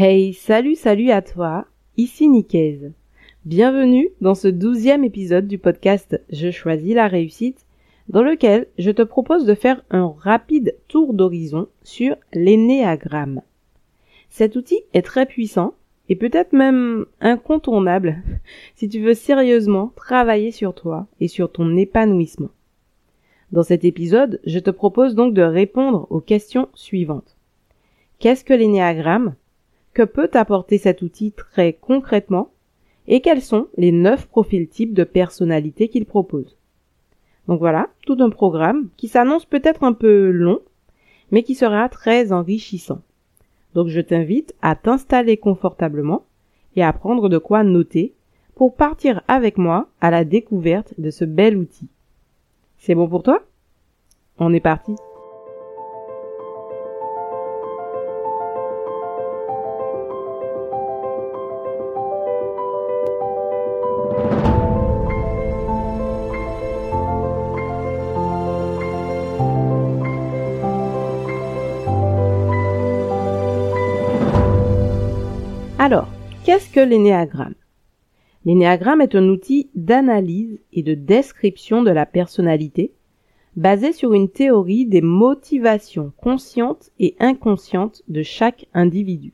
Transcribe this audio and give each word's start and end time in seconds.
Hey, 0.00 0.32
salut, 0.32 0.76
salut 0.76 1.10
à 1.10 1.22
toi, 1.22 1.66
ici 1.96 2.28
Nicaise. 2.28 2.92
Bienvenue 3.44 4.10
dans 4.20 4.36
ce 4.36 4.46
douzième 4.46 5.02
épisode 5.02 5.48
du 5.48 5.58
podcast 5.58 6.22
Je 6.30 6.52
choisis 6.52 6.94
la 6.94 7.08
réussite, 7.08 7.66
dans 8.08 8.22
lequel 8.22 8.68
je 8.78 8.92
te 8.92 9.02
propose 9.02 9.44
de 9.44 9.54
faire 9.56 9.82
un 9.90 10.14
rapide 10.16 10.76
tour 10.86 11.14
d'horizon 11.14 11.66
sur 11.82 12.14
l'énéagramme. 12.32 13.42
Cet 14.30 14.54
outil 14.54 14.82
est 14.94 15.02
très 15.02 15.26
puissant 15.26 15.74
et 16.08 16.14
peut-être 16.14 16.52
même 16.52 17.04
incontournable 17.20 18.22
si 18.76 18.88
tu 18.88 19.00
veux 19.00 19.14
sérieusement 19.14 19.90
travailler 19.96 20.52
sur 20.52 20.76
toi 20.76 21.08
et 21.18 21.26
sur 21.26 21.50
ton 21.50 21.76
épanouissement. 21.76 22.50
Dans 23.50 23.64
cet 23.64 23.84
épisode, 23.84 24.40
je 24.46 24.60
te 24.60 24.70
propose 24.70 25.16
donc 25.16 25.34
de 25.34 25.42
répondre 25.42 26.06
aux 26.10 26.20
questions 26.20 26.68
suivantes. 26.74 27.36
Qu'est-ce 28.20 28.44
que 28.44 28.54
l'énéagramme? 28.54 29.34
Que 29.94 30.02
peut 30.02 30.30
apporter 30.34 30.78
cet 30.78 31.02
outil 31.02 31.32
très 31.32 31.72
concrètement 31.72 32.50
et 33.06 33.20
quels 33.20 33.42
sont 33.42 33.68
les 33.76 33.92
neuf 33.92 34.26
profils 34.26 34.68
types 34.68 34.94
de 34.94 35.04
personnalité 35.04 35.88
qu'il 35.88 36.04
propose. 36.04 36.56
Donc 37.48 37.58
voilà, 37.58 37.88
tout 38.06 38.18
un 38.20 38.30
programme 38.30 38.90
qui 38.96 39.08
s'annonce 39.08 39.46
peut-être 39.46 39.82
un 39.82 39.94
peu 39.94 40.30
long, 40.30 40.60
mais 41.30 41.42
qui 41.42 41.54
sera 41.54 41.88
très 41.88 42.32
enrichissant. 42.32 43.02
Donc 43.74 43.88
je 43.88 44.00
t'invite 44.00 44.54
à 44.60 44.76
t'installer 44.76 45.36
confortablement 45.38 46.24
et 46.76 46.82
à 46.82 46.92
prendre 46.92 47.28
de 47.28 47.38
quoi 47.38 47.64
noter 47.64 48.14
pour 48.54 48.74
partir 48.74 49.22
avec 49.28 49.56
moi 49.56 49.88
à 50.00 50.10
la 50.10 50.24
découverte 50.24 50.94
de 50.98 51.10
ce 51.10 51.24
bel 51.24 51.56
outil. 51.56 51.88
C'est 52.76 52.94
bon 52.94 53.08
pour 53.08 53.22
toi? 53.22 53.42
On 54.38 54.52
est 54.52 54.60
parti 54.60 54.94
Alors, 75.90 76.08
qu'est-ce 76.44 76.70
que 76.70 76.80
l'énéagramme? 76.80 77.54
L'énéagramme 78.44 79.00
est 79.00 79.14
un 79.14 79.26
outil 79.30 79.70
d'analyse 79.74 80.60
et 80.74 80.82
de 80.82 80.92
description 80.92 81.82
de 81.82 81.90
la 81.90 82.04
personnalité 82.04 82.92
basé 83.56 83.92
sur 83.94 84.12
une 84.12 84.28
théorie 84.28 84.84
des 84.84 85.00
motivations 85.00 86.12
conscientes 86.18 86.90
et 86.98 87.16
inconscientes 87.20 88.02
de 88.06 88.22
chaque 88.22 88.66
individu. 88.74 89.32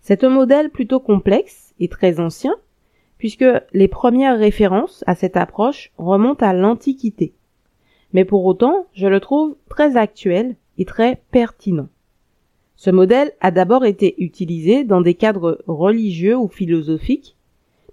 C'est 0.00 0.22
un 0.22 0.28
modèle 0.28 0.70
plutôt 0.70 1.00
complexe 1.00 1.74
et 1.80 1.88
très 1.88 2.20
ancien 2.20 2.54
puisque 3.18 3.44
les 3.72 3.88
premières 3.88 4.38
références 4.38 5.02
à 5.08 5.16
cette 5.16 5.36
approche 5.36 5.90
remontent 5.98 6.46
à 6.46 6.52
l'Antiquité. 6.52 7.34
Mais 8.12 8.24
pour 8.24 8.44
autant, 8.44 8.86
je 8.94 9.08
le 9.08 9.18
trouve 9.18 9.56
très 9.68 9.96
actuel 9.96 10.54
et 10.78 10.84
très 10.84 11.20
pertinent. 11.32 11.88
Ce 12.76 12.90
modèle 12.90 13.32
a 13.40 13.50
d'abord 13.50 13.84
été 13.84 14.14
utilisé 14.18 14.84
dans 14.84 15.00
des 15.00 15.14
cadres 15.14 15.62
religieux 15.66 16.36
ou 16.36 16.48
philosophiques, 16.48 17.36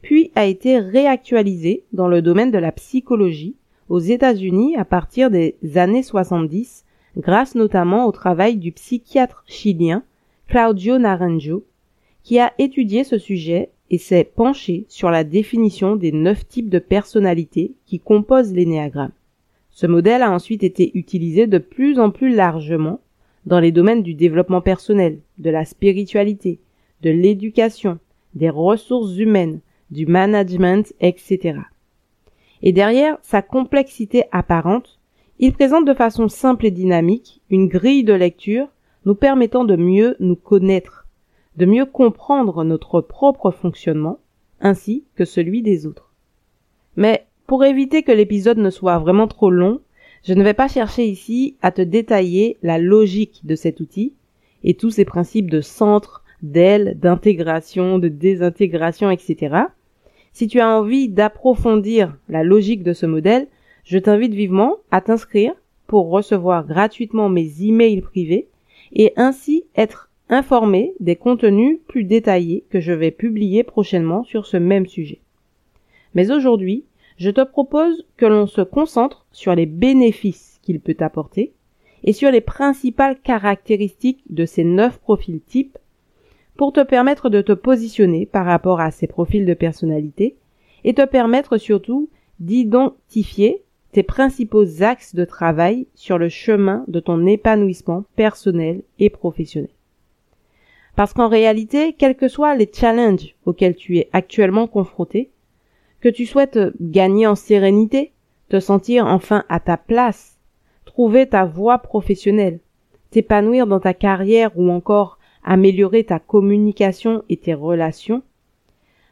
puis 0.02 0.32
a 0.36 0.46
été 0.46 0.80
réactualisé 0.80 1.84
dans 1.94 2.08
le 2.08 2.22
domaine 2.22 2.52
de 2.52 2.58
la 2.58 2.72
psychologie 2.72 3.56
aux 3.90 4.00
États-Unis 4.00 4.76
à 4.78 4.86
partir 4.86 5.30
des 5.30 5.56
années 5.76 6.04
70, 6.04 6.86
grâce 7.18 7.56
notamment 7.56 8.06
au 8.06 8.12
travail 8.12 8.58
du 8.58 8.72
psychiatre 8.72 9.44
chilien 9.46 10.04
Claudio 10.48 10.98
Naranjo, 10.98 11.66
qui 12.24 12.40
a 12.40 12.54
étudié 12.58 13.04
ce 13.04 13.18
sujet 13.18 13.70
et 13.90 13.98
s'est 13.98 14.24
penché 14.24 14.86
sur 14.88 15.12
la 15.12 15.24
définition 15.24 15.96
des 15.96 16.12
neuf 16.12 16.48
types 16.48 16.70
de 16.70 16.80
personnalités 16.80 17.74
qui 17.86 18.00
composent 18.00 18.54
l'énéagramme. 18.54 19.12
Ce 19.70 19.86
modèle 19.86 20.24
a 20.24 20.32
ensuite 20.32 20.64
été 20.64 20.92
utilisé 20.98 21.48
de 21.48 21.58
plus 21.58 22.00
en 22.00 22.10
plus 22.12 22.34
largement 22.34 23.02
dans 23.46 23.60
les 23.60 23.72
domaines 23.72 24.04
du 24.04 24.14
développement 24.14 24.62
personnel, 24.62 25.20
de 25.38 25.50
la 25.50 25.66
spiritualité, 25.66 26.60
de 27.02 27.10
l'éducation, 27.10 28.00
des 28.36 28.50
ressources 28.50 29.18
humaines, 29.18 29.60
du 29.90 30.06
management, 30.06 30.94
etc. 31.02 31.60
Et 32.62 32.72
derrière 32.72 33.18
sa 33.22 33.42
complexité 33.42 34.24
apparente, 34.32 35.00
il 35.40 35.54
présente 35.54 35.86
de 35.86 35.94
façon 35.94 36.28
simple 36.28 36.68
et 36.68 36.72
dynamique 36.72 37.42
une 37.50 37.68
grille 37.68 38.04
de 38.04 38.14
lecture 38.14 38.68
nous 39.06 39.16
permettant 39.16 39.66
de 39.66 39.76
mieux 39.76 40.16
nous 40.20 40.36
connaître, 40.36 41.08
de 41.58 41.66
mieux 41.66 41.86
comprendre 41.86 42.64
notre 42.64 43.02
propre 43.02 43.50
fonctionnement, 43.50 44.20
ainsi 44.60 45.04
que 45.16 45.26
celui 45.26 45.64
des 45.64 45.88
autres. 45.88 46.14
Mais 46.96 47.26
pour 47.48 47.66
éviter 47.66 48.04
que 48.04 48.12
l'épisode 48.12 48.60
ne 48.60 48.70
soit 48.70 49.00
vraiment 49.00 49.28
trop 49.28 49.50
long, 49.50 49.82
je 50.24 50.34
ne 50.34 50.44
vais 50.44 50.54
pas 50.54 50.68
chercher 50.68 51.06
ici 51.06 51.56
à 51.62 51.72
te 51.72 51.82
détailler 51.82 52.58
la 52.62 52.78
logique 52.78 53.42
de 53.44 53.56
cet 53.56 53.80
outil 53.80 54.14
et 54.64 54.76
tous 54.76 54.92
ses 54.92 55.06
principes 55.06 55.50
de 55.50 55.62
centre, 55.62 56.24
d'aile, 56.44 56.98
d'intégration, 57.00 57.98
de 57.98 58.08
désintégration, 58.08 59.10
etc. 59.10 59.56
Si 60.34 60.48
tu 60.48 60.60
as 60.60 60.70
envie 60.70 61.10
d'approfondir 61.10 62.18
la 62.30 62.44
logique 62.44 62.84
de 62.84 62.94
ce 62.94 63.06
modèle, 63.06 63.48
je 63.84 63.98
t'invite 63.98 64.34
vivement 64.34 64.78
à 64.92 65.02
t'inscrire 65.02 65.54
pour 65.88 66.10
recevoir 66.10 66.68
gratuitement 66.68 67.28
mes 67.28 67.64
emails 67.64 68.02
privés 68.02 68.48
et 68.94 69.14
ainsi 69.18 69.66
être 69.76 70.10
informé 70.30 70.94
des 71.00 71.16
contenus 71.16 71.80
plus 71.88 72.04
détaillés 72.04 72.64
que 72.70 72.80
je 72.80 72.94
vais 72.94 73.12
publier 73.12 73.64
prochainement 73.64 74.24
sur 74.24 74.46
ce 74.46 74.58
même 74.58 74.88
sujet. 74.88 75.20
Mais 76.14 76.32
aujourd'hui, 76.32 76.86
je 77.22 77.30
te 77.30 77.42
propose 77.42 78.08
que 78.18 78.26
l'on 78.26 78.48
se 78.48 78.62
concentre 78.62 79.28
sur 79.32 79.54
les 79.54 79.68
bénéfices 79.68 80.58
qu'il 80.64 80.80
peut 80.80 80.98
apporter 81.02 81.54
et 82.04 82.14
sur 82.14 82.32
les 82.32 82.42
principales 82.42 83.20
caractéristiques 83.20 84.24
de 84.32 84.48
ces 84.48 84.64
neuf 84.64 84.98
profils 84.98 85.40
types 85.40 85.78
pour 86.58 86.74
te 86.74 86.82
permettre 86.82 87.30
de 87.30 87.44
te 87.44 87.52
positionner 87.52 88.26
par 88.26 88.48
rapport 88.48 88.80
à 88.80 88.90
ces 88.90 89.06
profils 89.06 89.46
de 89.46 89.54
personnalité 89.54 90.36
et 90.84 90.96
te 90.96 91.06
permettre 91.06 91.60
surtout 91.60 92.10
d'identifier 92.40 93.62
tes 93.92 94.02
principaux 94.02 94.82
axes 94.82 95.14
de 95.14 95.24
travail 95.24 95.86
sur 95.94 96.18
le 96.18 96.28
chemin 96.28 96.84
de 96.88 97.00
ton 97.00 97.28
épanouissement 97.28 98.04
personnel 98.16 98.82
et 98.98 99.12
professionnel. 99.12 99.70
Parce 100.96 101.14
qu'en 101.14 101.30
réalité, 101.30 101.94
quels 101.94 102.18
que 102.18 102.28
soient 102.28 102.56
les 102.56 102.72
challenges 102.74 103.36
auxquels 103.46 103.76
tu 103.76 104.00
es 104.00 104.10
actuellement 104.12 104.66
confronté, 104.66 105.30
que 106.02 106.10
tu 106.10 106.26
souhaites 106.26 106.60
gagner 106.82 107.28
en 107.28 107.36
sérénité, 107.36 108.12
te 108.50 108.60
sentir 108.60 109.06
enfin 109.06 109.46
à 109.48 109.60
ta 109.60 109.78
place, 109.78 110.38
trouver 110.86 111.28
ta 111.28 111.46
voie 111.46 111.80
professionnelle, 111.80 112.60
t'épanouir 113.12 113.68
dans 113.68 113.80
ta 113.80 113.94
carrière 113.94 114.52
ou 114.58 114.70
encore 114.72 115.20
améliorer 115.44 116.04
ta 116.04 116.20
communication 116.20 117.24
et 117.30 117.38
tes 117.38 117.54
relations, 117.54 118.24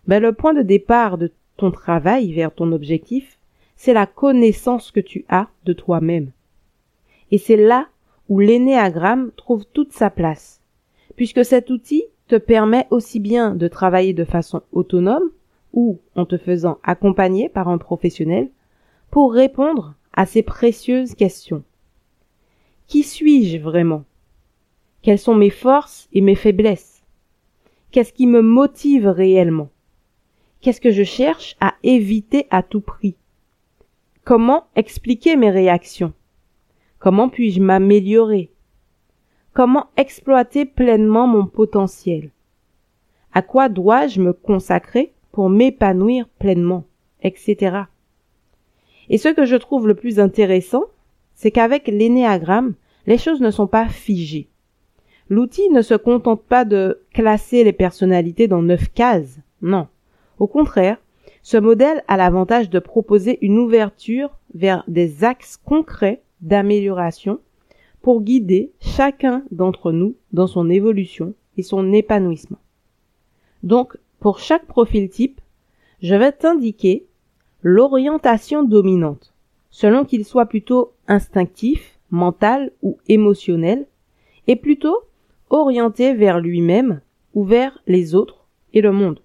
ben 0.07 0.21
le 0.21 0.33
point 0.33 0.53
de 0.53 0.61
départ 0.61 1.17
de 1.17 1.31
ton 1.57 1.71
travail 1.71 2.33
vers 2.33 2.53
ton 2.53 2.71
objectif, 2.71 3.37
c'est 3.75 3.93
la 3.93 4.05
connaissance 4.05 4.91
que 4.91 4.99
tu 4.99 5.25
as 5.29 5.47
de 5.65 5.73
toi-même. 5.73 6.31
Et 7.31 7.37
c'est 7.37 7.57
là 7.57 7.87
où 8.27 8.39
l'énéagramme 8.39 9.31
trouve 9.37 9.65
toute 9.65 9.93
sa 9.93 10.09
place, 10.09 10.61
puisque 11.15 11.45
cet 11.45 11.69
outil 11.69 12.03
te 12.27 12.35
permet 12.35 12.87
aussi 12.89 13.19
bien 13.19 13.55
de 13.55 13.67
travailler 13.67 14.13
de 14.13 14.25
façon 14.25 14.61
autonome 14.71 15.31
ou 15.73 15.99
en 16.15 16.25
te 16.25 16.37
faisant 16.37 16.79
accompagner 16.83 17.49
par 17.49 17.67
un 17.67 17.77
professionnel 17.77 18.49
pour 19.11 19.33
répondre 19.33 19.95
à 20.13 20.25
ces 20.25 20.43
précieuses 20.43 21.15
questions. 21.15 21.63
Qui 22.87 23.03
suis-je 23.03 23.57
vraiment? 23.57 24.03
Quelles 25.01 25.19
sont 25.19 25.35
mes 25.35 25.49
forces 25.49 26.09
et 26.11 26.21
mes 26.21 26.35
faiblesses? 26.35 27.03
Qu'est-ce 27.91 28.13
qui 28.13 28.27
me 28.27 28.41
motive 28.41 29.07
réellement? 29.07 29.69
Qu'est-ce 30.61 30.81
que 30.81 30.91
je 30.91 31.03
cherche 31.03 31.55
à 31.61 31.75
éviter 31.83 32.47
à 32.49 32.63
tout 32.63 32.81
prix? 32.81 33.15
Comment 34.25 34.65
expliquer 34.75 35.35
mes 35.35 35.49
réactions? 35.49 36.13
Comment 36.99 37.29
puis-je 37.29 37.61
m'améliorer? 37.61 38.51
Comment 39.53 39.87
exploiter 39.95 40.65
pleinement 40.65 41.27
mon 41.27 41.45
potentiel? 41.45 42.31
À 43.33 43.41
quoi 43.41 43.69
dois-je 43.69 44.21
me 44.21 44.33
consacrer 44.33 45.13
pour 45.31 45.49
m'épanouir 45.49 46.27
pleinement, 46.39 46.85
etc. 47.21 47.83
Et 49.09 49.17
ce 49.17 49.29
que 49.29 49.45
je 49.45 49.55
trouve 49.55 49.87
le 49.87 49.95
plus 49.95 50.19
intéressant, 50.19 50.85
c'est 51.35 51.51
qu'avec 51.51 51.87
l'énéagramme, 51.87 52.73
les 53.07 53.17
choses 53.17 53.41
ne 53.41 53.51
sont 53.51 53.67
pas 53.67 53.87
figées. 53.87 54.49
L'outil 55.29 55.69
ne 55.69 55.81
se 55.81 55.93
contente 55.93 56.43
pas 56.43 56.65
de 56.65 57.01
classer 57.13 57.63
les 57.63 57.73
personnalités 57.73 58.47
dans 58.47 58.61
neuf 58.61 58.91
cases, 58.93 59.39
non. 59.61 59.87
Au 60.39 60.47
contraire, 60.47 60.97
ce 61.41 61.57
modèle 61.57 62.03
a 62.07 62.17
l'avantage 62.17 62.69
de 62.69 62.79
proposer 62.79 63.37
une 63.41 63.57
ouverture 63.57 64.31
vers 64.53 64.83
des 64.87 65.23
axes 65.23 65.57
concrets 65.57 66.21
d'amélioration 66.41 67.39
pour 68.01 68.21
guider 68.21 68.71
chacun 68.79 69.43
d'entre 69.51 69.91
nous 69.91 70.15
dans 70.33 70.47
son 70.47 70.69
évolution 70.69 71.33
et 71.57 71.63
son 71.63 71.91
épanouissement. 71.93 72.59
Donc, 73.63 73.97
pour 74.19 74.39
chaque 74.39 74.65
profil 74.65 75.09
type, 75.09 75.41
je 76.01 76.15
vais 76.15 76.31
t'indiquer 76.31 77.05
l'orientation 77.61 78.63
dominante, 78.63 79.33
selon 79.69 80.05
qu'il 80.05 80.25
soit 80.25 80.45
plutôt 80.45 80.93
instinctif, 81.07 81.99
mental 82.09 82.71
ou 82.81 82.97
émotionnel, 83.07 83.87
et 84.47 84.55
plutôt 84.55 84.97
orienté 85.49 86.13
vers 86.13 86.39
lui-même 86.39 87.01
ou 87.33 87.43
vers 87.43 87.79
les 87.87 88.15
autres 88.15 88.47
et 88.73 88.81
le 88.81 88.91
monde. 88.91 89.21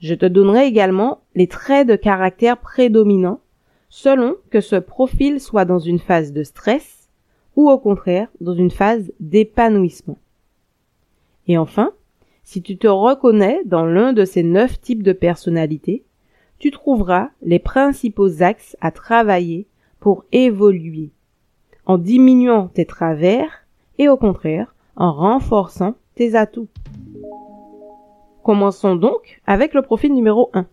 Je 0.00 0.14
te 0.14 0.26
donnerai 0.26 0.66
également 0.66 1.22
les 1.34 1.46
traits 1.46 1.88
de 1.88 1.96
caractère 1.96 2.58
prédominants 2.58 3.40
selon 3.88 4.36
que 4.50 4.60
ce 4.60 4.76
profil 4.76 5.40
soit 5.40 5.64
dans 5.64 5.78
une 5.78 5.98
phase 5.98 6.32
de 6.32 6.42
stress 6.42 7.08
ou 7.54 7.70
au 7.70 7.78
contraire 7.78 8.28
dans 8.40 8.54
une 8.54 8.70
phase 8.70 9.12
d'épanouissement. 9.20 10.18
Et 11.46 11.56
enfin, 11.56 11.92
si 12.46 12.62
tu 12.62 12.78
te 12.78 12.86
reconnais 12.86 13.62
dans 13.64 13.84
l'un 13.84 14.12
de 14.12 14.24
ces 14.24 14.44
neuf 14.44 14.80
types 14.80 15.02
de 15.02 15.12
personnalités, 15.12 16.04
tu 16.60 16.70
trouveras 16.70 17.30
les 17.42 17.58
principaux 17.58 18.40
axes 18.40 18.76
à 18.80 18.92
travailler 18.92 19.66
pour 19.98 20.24
évoluer, 20.30 21.10
en 21.86 21.98
diminuant 21.98 22.68
tes 22.68 22.86
travers 22.86 23.66
et 23.98 24.08
au 24.08 24.16
contraire 24.16 24.76
en 24.94 25.12
renforçant 25.12 25.96
tes 26.14 26.36
atouts. 26.36 26.68
Commençons 28.44 28.94
donc 28.94 29.42
avec 29.44 29.74
le 29.74 29.82
profil 29.82 30.14
numéro 30.14 30.50
1, 30.54 30.68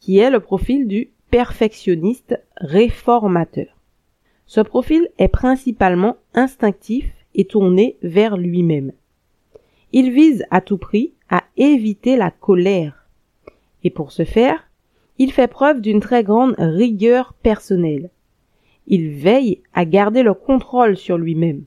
qui 0.00 0.18
est 0.18 0.30
le 0.30 0.40
profil 0.40 0.88
du 0.88 1.12
perfectionniste 1.30 2.42
réformateur. 2.56 3.68
Ce 4.46 4.60
profil 4.60 5.08
est 5.18 5.28
principalement 5.28 6.16
instinctif 6.34 7.08
et 7.36 7.44
tourné 7.44 7.98
vers 8.02 8.36
lui-même. 8.36 8.90
Il 9.92 10.10
vise 10.10 10.44
à 10.50 10.60
tout 10.60 10.78
prix 10.78 11.14
à 11.30 11.44
éviter 11.56 12.16
la 12.16 12.30
colère. 12.30 13.08
Et 13.84 13.90
pour 13.90 14.12
ce 14.12 14.24
faire, 14.24 14.68
il 15.18 15.32
fait 15.32 15.48
preuve 15.48 15.80
d'une 15.80 16.00
très 16.00 16.22
grande 16.22 16.54
rigueur 16.58 17.34
personnelle. 17.42 18.10
Il 18.86 19.10
veille 19.10 19.60
à 19.74 19.84
garder 19.84 20.22
le 20.22 20.34
contrôle 20.34 20.96
sur 20.96 21.18
lui-même 21.18 21.64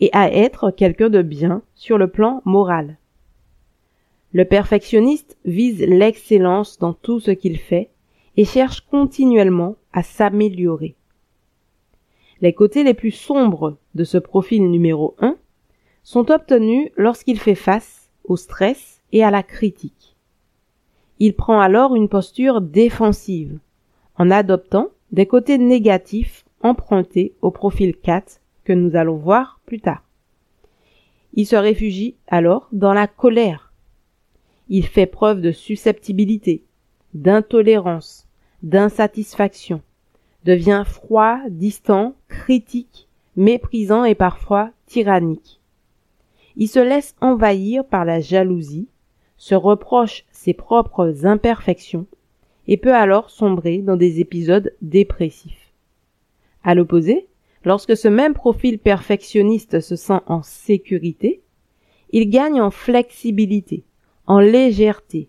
et 0.00 0.10
à 0.12 0.30
être 0.30 0.70
quelqu'un 0.70 1.10
de 1.10 1.22
bien 1.22 1.62
sur 1.74 1.98
le 1.98 2.08
plan 2.08 2.42
moral. 2.44 2.98
Le 4.32 4.44
perfectionniste 4.44 5.38
vise 5.44 5.80
l'excellence 5.80 6.78
dans 6.78 6.92
tout 6.92 7.20
ce 7.20 7.30
qu'il 7.30 7.58
fait 7.58 7.90
et 8.36 8.44
cherche 8.44 8.80
continuellement 8.80 9.76
à 9.92 10.02
s'améliorer. 10.02 10.96
Les 12.40 12.52
côtés 12.52 12.82
les 12.82 12.94
plus 12.94 13.12
sombres 13.12 13.76
de 13.94 14.04
ce 14.04 14.18
profil 14.18 14.68
numéro 14.70 15.14
1 15.20 15.36
sont 16.04 16.30
obtenus 16.30 16.90
lorsqu'il 16.96 17.40
fait 17.40 17.56
face 17.56 18.08
au 18.22 18.36
stress 18.36 19.02
et 19.10 19.24
à 19.24 19.32
la 19.32 19.42
critique. 19.42 20.16
Il 21.18 21.34
prend 21.34 21.58
alors 21.58 21.96
une 21.96 22.08
posture 22.08 22.60
défensive 22.60 23.58
en 24.16 24.30
adoptant 24.30 24.90
des 25.10 25.26
côtés 25.26 25.58
négatifs 25.58 26.44
empruntés 26.60 27.34
au 27.42 27.50
profil 27.50 27.96
4 27.96 28.40
que 28.62 28.72
nous 28.72 28.94
allons 28.94 29.16
voir 29.16 29.58
plus 29.66 29.80
tard. 29.80 30.04
Il 31.32 31.46
se 31.46 31.56
réfugie 31.56 32.14
alors 32.28 32.68
dans 32.70 32.92
la 32.92 33.08
colère 33.08 33.64
il 34.68 34.86
fait 34.86 35.06
preuve 35.06 35.40
de 35.40 35.52
susceptibilité, 35.52 36.64
d'intolérance, 37.12 38.26
d'insatisfaction, 38.62 39.82
devient 40.44 40.84
froid, 40.86 41.38
distant, 41.48 42.14
critique, 42.28 43.08
méprisant 43.36 44.04
et 44.04 44.14
parfois 44.14 44.70
tyrannique. 44.86 45.60
Il 46.56 46.68
se 46.68 46.78
laisse 46.78 47.14
envahir 47.20 47.84
par 47.84 48.04
la 48.04 48.20
jalousie, 48.20 48.88
se 49.36 49.54
reproche 49.54 50.24
ses 50.30 50.54
propres 50.54 51.26
imperfections 51.26 52.06
et 52.66 52.76
peut 52.76 52.94
alors 52.94 53.30
sombrer 53.30 53.78
dans 53.78 53.96
des 53.96 54.20
épisodes 54.20 54.72
dépressifs. 54.80 55.72
À 56.62 56.74
l'opposé, 56.74 57.26
lorsque 57.64 57.96
ce 57.96 58.08
même 58.08 58.34
profil 58.34 58.78
perfectionniste 58.78 59.80
se 59.80 59.96
sent 59.96 60.20
en 60.26 60.42
sécurité, 60.42 61.42
il 62.10 62.30
gagne 62.30 62.60
en 62.60 62.70
flexibilité, 62.70 63.84
en 64.26 64.38
légèreté 64.38 65.28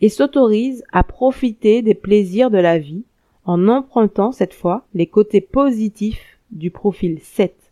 et 0.00 0.08
s'autorise 0.08 0.84
à 0.92 1.02
profiter 1.02 1.82
des 1.82 1.94
plaisirs 1.94 2.50
de 2.50 2.58
la 2.58 2.78
vie 2.78 3.04
en 3.44 3.68
empruntant 3.68 4.32
cette 4.32 4.54
fois 4.54 4.86
les 4.92 5.06
côtés 5.06 5.40
positifs 5.40 6.38
du 6.50 6.70
profil 6.70 7.18
7. 7.20 7.65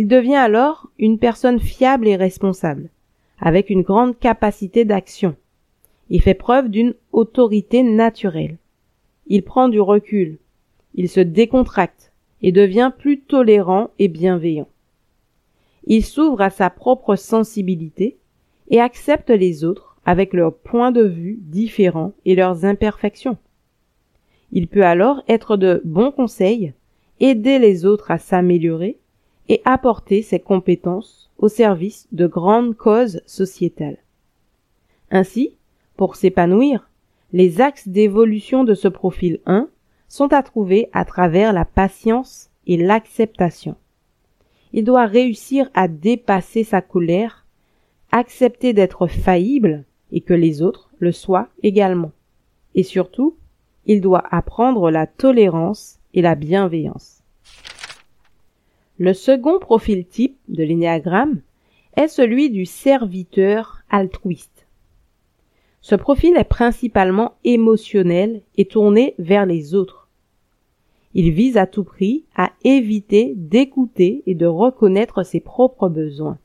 Il 0.00 0.06
devient 0.06 0.36
alors 0.36 0.88
une 1.00 1.18
personne 1.18 1.58
fiable 1.58 2.06
et 2.06 2.14
responsable, 2.14 2.88
avec 3.40 3.68
une 3.68 3.82
grande 3.82 4.16
capacité 4.16 4.84
d'action. 4.84 5.34
Il 6.08 6.22
fait 6.22 6.34
preuve 6.34 6.68
d'une 6.68 6.94
autorité 7.10 7.82
naturelle. 7.82 8.58
Il 9.26 9.42
prend 9.42 9.68
du 9.68 9.80
recul, 9.80 10.38
il 10.94 11.08
se 11.08 11.18
décontracte 11.18 12.12
et 12.42 12.52
devient 12.52 12.92
plus 12.96 13.22
tolérant 13.22 13.90
et 13.98 14.06
bienveillant. 14.06 14.68
Il 15.82 16.04
s'ouvre 16.04 16.42
à 16.42 16.50
sa 16.50 16.70
propre 16.70 17.16
sensibilité 17.16 18.18
et 18.70 18.80
accepte 18.80 19.30
les 19.30 19.64
autres 19.64 19.96
avec 20.06 20.32
leurs 20.32 20.54
points 20.54 20.92
de 20.92 21.02
vue 21.02 21.40
différents 21.40 22.12
et 22.24 22.36
leurs 22.36 22.64
imperfections. 22.64 23.36
Il 24.52 24.68
peut 24.68 24.84
alors 24.84 25.24
être 25.26 25.56
de 25.56 25.82
bons 25.84 26.12
conseils, 26.12 26.72
aider 27.18 27.58
les 27.58 27.84
autres 27.84 28.12
à 28.12 28.18
s'améliorer 28.18 28.96
et 29.48 29.60
apporter 29.64 30.22
ses 30.22 30.40
compétences 30.40 31.30
au 31.38 31.48
service 31.48 32.06
de 32.12 32.26
grandes 32.26 32.76
causes 32.76 33.22
sociétales. 33.26 33.98
Ainsi, 35.10 35.56
pour 35.96 36.16
s'épanouir, 36.16 36.90
les 37.32 37.60
axes 37.60 37.88
d'évolution 37.88 38.64
de 38.64 38.74
ce 38.74 38.88
profil 38.88 39.40
1 39.46 39.68
sont 40.08 40.32
à 40.32 40.42
trouver 40.42 40.88
à 40.92 41.04
travers 41.04 41.52
la 41.52 41.64
patience 41.64 42.50
et 42.66 42.76
l'acceptation. 42.76 43.76
Il 44.72 44.84
doit 44.84 45.06
réussir 45.06 45.70
à 45.74 45.88
dépasser 45.88 46.64
sa 46.64 46.82
colère 46.82 47.46
accepter 48.10 48.72
d'être 48.72 49.06
faillible 49.06 49.84
et 50.12 50.20
que 50.20 50.34
les 50.34 50.62
autres 50.62 50.90
le 50.98 51.12
soient 51.12 51.48
également. 51.62 52.12
Et 52.74 52.82
surtout, 52.82 53.36
il 53.86 54.00
doit 54.00 54.24
apprendre 54.30 54.90
la 54.90 55.06
tolérance 55.06 55.98
et 56.14 56.22
la 56.22 56.34
bienveillance. 56.34 57.17
Le 59.00 59.14
second 59.14 59.60
profil 59.60 60.06
type 60.06 60.36
de 60.48 60.64
l'énéagramme 60.64 61.40
est 61.96 62.08
celui 62.08 62.50
du 62.50 62.66
serviteur 62.66 63.82
altruiste. 63.90 64.66
Ce 65.80 65.94
profil 65.94 66.36
est 66.36 66.42
principalement 66.42 67.34
émotionnel 67.44 68.42
et 68.56 68.64
tourné 68.64 69.14
vers 69.18 69.46
les 69.46 69.76
autres. 69.76 70.08
Il 71.14 71.30
vise 71.30 71.56
à 71.56 71.66
tout 71.66 71.84
prix 71.84 72.24
à 72.34 72.50
éviter 72.64 73.34
d'écouter 73.36 74.24
et 74.26 74.34
de 74.34 74.46
reconnaître 74.46 75.22
ses 75.22 75.40
propres 75.40 75.88
besoins. 75.88 76.38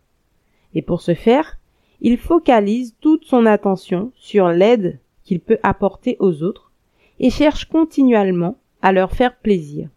Et 0.75 0.83
pour 0.83 1.01
ce 1.01 1.15
faire, 1.15 1.57
il 2.01 2.17
focalise 2.17 2.95
toute 3.01 3.25
son 3.25 3.48
attention 3.48 4.12
sur 4.15 4.50
l'aide 4.50 5.00
qu'il 5.24 5.39
peut 5.39 5.60
apporter 5.63 6.17
aux 6.19 6.43
autres 6.43 6.72
et 7.19 7.31
cherche 7.31 7.65
continuellement 7.65 8.57
à 8.83 8.91
leur 8.91 9.12
faire 9.12 9.38
plaisir, 9.38 9.89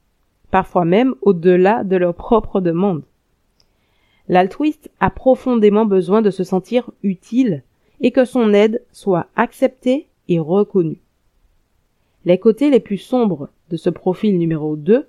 parfois 0.57 0.87
même 0.87 1.15
au-delà 1.21 1.85
de 1.85 1.97
leurs 1.97 2.15
propres 2.15 2.63
demandes. 2.63 3.03
L'altruiste 4.27 4.91
a 5.01 5.11
profondément 5.11 5.85
besoin 5.85 6.23
de 6.23 6.31
se 6.31 6.45
sentir 6.45 6.91
utile 7.03 7.63
et 8.01 8.11
que 8.11 8.25
son 8.25 8.55
aide 8.55 8.83
soit 8.91 9.27
acceptée 9.37 10.07
et 10.31 10.39
reconnue. 10.39 11.03
Les 12.25 12.39
côtés 12.39 12.71
les 12.71 12.81
plus 12.81 12.97
sombres 12.97 13.51
de 13.69 13.77
ce 13.77 13.91
profil 13.91 14.39
numéro 14.39 14.77
2 14.77 15.07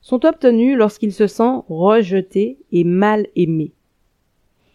sont 0.00 0.26
obtenus 0.26 0.76
lorsqu'il 0.76 1.12
se 1.12 1.28
sent 1.28 1.62
rejeté 1.68 2.58
et 2.72 2.82
mal 2.82 3.28
aimé. 3.36 3.70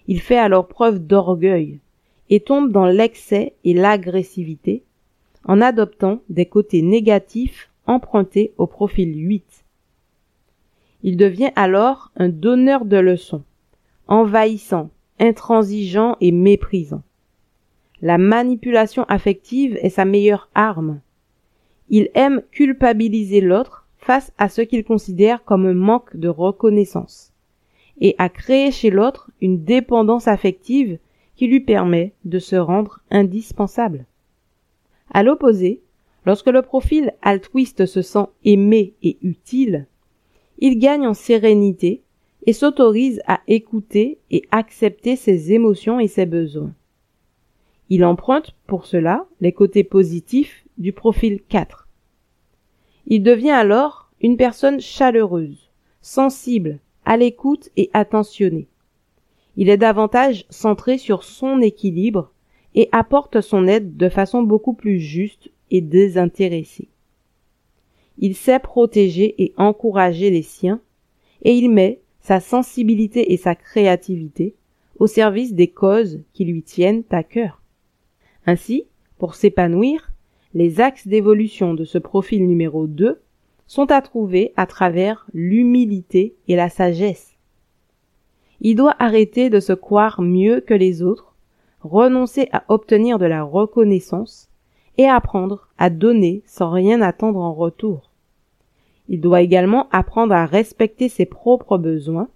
Il 0.08 0.22
fait 0.22 0.38
alors 0.38 0.70
preuve 0.70 1.06
d'orgueil 1.06 1.82
et 2.30 2.40
tombe 2.40 2.72
dans 2.72 2.88
l'excès 2.88 3.52
et 3.66 3.74
l'agressivité 3.74 4.82
en 5.44 5.60
adoptant 5.60 6.22
des 6.30 6.46
côtés 6.46 6.84
négatifs 6.84 7.70
empruntés 7.86 8.54
au 8.58 8.66
profil 8.66 9.14
8. 9.14 9.65
Il 11.08 11.18
devient 11.18 11.52
alors 11.56 12.12
un 12.18 12.30
donneur 12.30 12.84
de 12.84 12.98
leçons, 12.98 13.44
envahissant, 14.08 14.90
intransigeant 15.20 16.18
et 16.20 16.32
méprisant. 16.32 17.04
La 18.02 18.18
manipulation 18.18 19.04
affective 19.04 19.78
est 19.84 19.92
sa 19.92 20.04
meilleure 20.04 20.50
arme. 20.56 21.02
Il 21.90 22.10
aime 22.16 22.42
culpabiliser 22.50 23.40
l'autre 23.40 23.86
face 24.00 24.34
à 24.40 24.50
ce 24.50 24.64
qu'il 24.64 24.84
considère 24.84 25.44
comme 25.44 25.68
un 25.68 25.76
manque 25.76 26.18
de 26.18 26.28
reconnaissance 26.28 27.34
et 28.02 28.16
à 28.18 28.28
créer 28.28 28.72
chez 28.72 28.90
l'autre 28.90 29.30
une 29.42 29.64
dépendance 29.64 30.28
affective 30.28 30.98
qui 31.36 31.46
lui 31.46 31.60
permet 31.60 32.14
de 32.26 32.40
se 32.40 32.56
rendre 32.56 33.02
indispensable. 33.12 34.08
À 35.14 35.22
l'opposé, 35.22 35.84
lorsque 36.26 36.50
le 36.50 36.64
profil 36.64 37.14
altruiste 37.22 37.86
se 37.86 38.02
sent 38.02 38.26
aimé 38.44 38.96
et 39.04 39.20
utile, 39.22 39.86
il 40.60 40.80
gagne 40.80 41.08
en 41.08 41.14
sérénité 41.14 42.04
et 42.46 42.54
s'autorise 42.54 43.22
à 43.28 43.42
écouter 43.48 44.20
et 44.32 44.44
accepter 44.52 45.16
ses 45.16 45.54
émotions 45.54 46.00
et 46.00 46.08
ses 46.08 46.26
besoins. 46.26 46.74
Il 47.90 48.04
emprunte 48.06 48.56
pour 48.68 48.86
cela 48.86 49.26
les 49.42 49.52
côtés 49.52 49.84
positifs 49.84 50.66
du 50.78 50.92
profil 50.92 51.42
4. 51.50 51.88
Il 53.08 53.24
devient 53.24 53.52
alors 53.52 54.10
une 54.22 54.38
personne 54.38 54.80
chaleureuse, 54.80 55.70
sensible, 56.02 56.80
à 57.06 57.18
l'écoute 57.18 57.70
et 57.78 57.90
attentionnée. 57.94 58.68
Il 59.58 59.70
est 59.70 59.78
davantage 59.78 60.46
centré 60.50 60.98
sur 60.98 61.24
son 61.24 61.62
équilibre 61.62 62.32
et 62.74 62.90
apporte 62.92 63.42
son 63.42 63.68
aide 63.68 63.96
de 63.96 64.10
façon 64.10 64.42
beaucoup 64.42 64.74
plus 64.74 65.00
juste 65.00 65.52
et 65.72 65.82
désintéressée. 65.82 66.90
Il 68.18 68.36
sait 68.36 68.60
protéger 68.60 69.36
et 69.44 69.54
encourager 69.58 70.30
les 70.30 70.42
siens 70.42 70.80
et 71.44 71.54
il 71.54 71.70
met 71.70 72.02
sa 72.20 72.40
sensibilité 72.40 73.34
et 73.34 73.38
sa 73.38 73.56
créativité 73.56 74.56
au 74.98 75.08
service 75.08 75.54
des 75.54 75.68
causes 75.68 76.22
qui 76.34 76.46
lui 76.46 76.64
tiennent 76.64 77.04
à 77.12 77.24
cœur. 77.24 77.62
Ainsi, 78.46 78.86
pour 79.18 79.36
s'épanouir, 79.36 80.12
les 80.54 80.80
axes 80.80 81.08
d'évolution 81.08 81.74
de 81.74 81.84
ce 81.84 81.98
profil 81.98 82.48
numéro 82.48 82.88
2 82.88 83.22
sont 83.68 83.92
à 83.92 84.02
trouver 84.02 84.54
à 84.56 84.66
travers 84.66 85.28
l'humilité 85.34 86.36
et 86.48 86.56
la 86.56 86.70
sagesse. 86.70 87.36
Il 88.62 88.76
doit 88.76 88.96
arrêter 89.00 89.50
de 89.50 89.60
se 89.60 89.74
croire 89.74 90.22
mieux 90.22 90.62
que 90.62 90.74
les 90.74 91.04
autres, 91.04 91.36
renoncer 91.82 92.48
à 92.52 92.64
obtenir 92.70 93.20
de 93.20 93.26
la 93.26 93.44
reconnaissance 93.44 94.50
et 94.98 95.08
apprendre 95.08 95.68
à 95.78 95.90
donner 95.90 96.44
sans 96.46 96.70
rien 96.72 97.02
attendre 97.02 97.40
en 97.40 97.54
retour. 97.54 98.12
Il 99.08 99.22
doit 99.22 99.42
également 99.42 99.88
apprendre 99.92 100.34
à 100.34 100.46
respecter 100.46 101.10
ses 101.10 101.26
propres 101.26 101.78
besoins, 101.78 102.30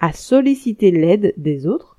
à 0.00 0.12
solliciter 0.12 0.90
l'aide 0.90 1.34
des 1.36 1.66
autres 1.66 1.98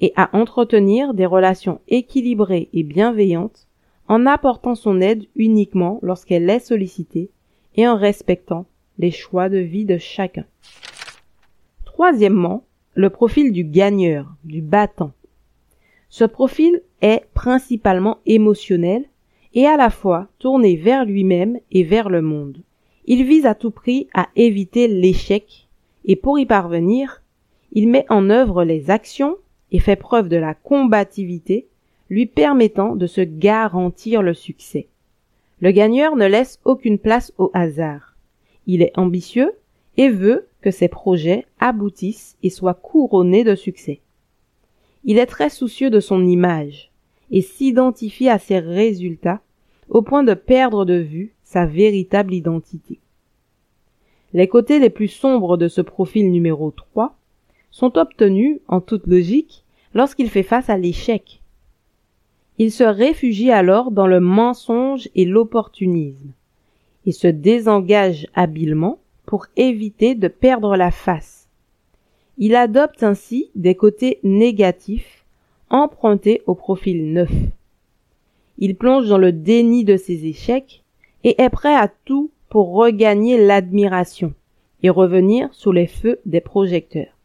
et 0.00 0.12
à 0.16 0.36
entretenir 0.36 1.14
des 1.14 1.26
relations 1.26 1.80
équilibrées 1.88 2.68
et 2.72 2.82
bienveillantes 2.82 3.66
en 4.08 4.26
apportant 4.26 4.74
son 4.74 5.00
aide 5.00 5.24
uniquement 5.36 5.98
lorsqu'elle 6.02 6.48
est 6.50 6.60
sollicitée 6.60 7.30
et 7.76 7.86
en 7.86 7.96
respectant 7.96 8.66
les 8.98 9.10
choix 9.10 9.48
de 9.48 9.58
vie 9.58 9.84
de 9.84 9.98
chacun. 9.98 10.44
Troisièmement, 11.84 12.64
le 12.94 13.10
profil 13.10 13.52
du 13.52 13.64
gagneur, 13.64 14.34
du 14.44 14.60
battant. 14.60 15.12
Ce 16.08 16.24
profil 16.24 16.82
est 17.00 17.24
principalement 17.32 18.18
émotionnel 18.26 19.04
et 19.54 19.66
à 19.66 19.76
la 19.76 19.90
fois 19.90 20.28
tourné 20.38 20.76
vers 20.76 21.04
lui-même 21.04 21.58
et 21.70 21.82
vers 21.82 22.08
le 22.08 22.22
monde. 22.22 22.62
Il 23.04 23.24
vise 23.24 23.46
à 23.46 23.54
tout 23.54 23.70
prix 23.70 24.08
à 24.14 24.28
éviter 24.36 24.88
l'échec 24.88 25.68
et 26.04 26.16
pour 26.16 26.38
y 26.38 26.46
parvenir, 26.46 27.22
il 27.72 27.88
met 27.88 28.06
en 28.08 28.30
œuvre 28.30 28.64
les 28.64 28.90
actions 28.90 29.36
et 29.70 29.78
fait 29.78 29.96
preuve 29.96 30.28
de 30.28 30.36
la 30.36 30.54
combativité 30.54 31.66
lui 32.10 32.26
permettant 32.26 32.94
de 32.94 33.06
se 33.06 33.22
garantir 33.22 34.22
le 34.22 34.34
succès. 34.34 34.88
Le 35.60 35.70
gagneur 35.70 36.16
ne 36.16 36.26
laisse 36.26 36.60
aucune 36.64 36.98
place 36.98 37.32
au 37.38 37.50
hasard. 37.54 38.16
Il 38.66 38.82
est 38.82 38.96
ambitieux 38.98 39.52
et 39.96 40.08
veut 40.08 40.48
que 40.60 40.70
ses 40.70 40.88
projets 40.88 41.46
aboutissent 41.58 42.36
et 42.42 42.50
soient 42.50 42.74
couronnés 42.74 43.44
de 43.44 43.54
succès. 43.54 44.00
Il 45.04 45.18
est 45.18 45.26
très 45.26 45.50
soucieux 45.50 45.90
de 45.90 46.00
son 46.00 46.26
image 46.26 46.91
et 47.32 47.40
s'identifie 47.40 48.28
à 48.28 48.38
ses 48.38 48.60
résultats 48.60 49.40
au 49.88 50.02
point 50.02 50.22
de 50.22 50.34
perdre 50.34 50.84
de 50.84 50.94
vue 50.94 51.34
sa 51.42 51.66
véritable 51.66 52.34
identité. 52.34 53.00
Les 54.32 54.48
côtés 54.48 54.78
les 54.78 54.90
plus 54.90 55.08
sombres 55.08 55.56
de 55.56 55.68
ce 55.68 55.80
profil 55.80 56.30
numéro 56.30 56.70
3 56.70 57.18
sont 57.70 57.98
obtenus, 57.98 58.60
en 58.68 58.80
toute 58.80 59.06
logique, 59.06 59.64
lorsqu'il 59.94 60.30
fait 60.30 60.42
face 60.42 60.70
à 60.70 60.78
l'échec. 60.78 61.42
Il 62.58 62.70
se 62.70 62.84
réfugie 62.84 63.50
alors 63.50 63.90
dans 63.90 64.06
le 64.06 64.20
mensonge 64.20 65.08
et 65.14 65.24
l'opportunisme, 65.24 66.32
et 67.06 67.12
se 67.12 67.26
désengage 67.26 68.26
habilement 68.34 68.98
pour 69.26 69.46
éviter 69.56 70.14
de 70.14 70.28
perdre 70.28 70.76
la 70.76 70.90
face. 70.90 71.48
Il 72.38 72.54
adopte 72.54 73.02
ainsi 73.02 73.50
des 73.54 73.74
côtés 73.74 74.20
négatifs 74.22 75.21
empruntés 75.72 76.42
au 76.46 76.54
profil 76.54 77.12
neuf. 77.12 77.32
Il 78.58 78.76
plonge 78.76 79.08
dans 79.08 79.18
le 79.18 79.32
déni 79.32 79.84
de 79.84 79.96
ses 79.96 80.26
échecs 80.26 80.84
et 81.24 81.42
est 81.42 81.50
prêt 81.50 81.74
à 81.74 81.88
tout 82.04 82.30
pour 82.48 82.74
regagner 82.74 83.44
l'admiration 83.44 84.34
et 84.82 84.90
revenir 84.90 85.48
sous 85.52 85.72
les 85.72 85.86
feux 85.86 86.20
des 86.26 86.40
projecteurs. 86.40 87.16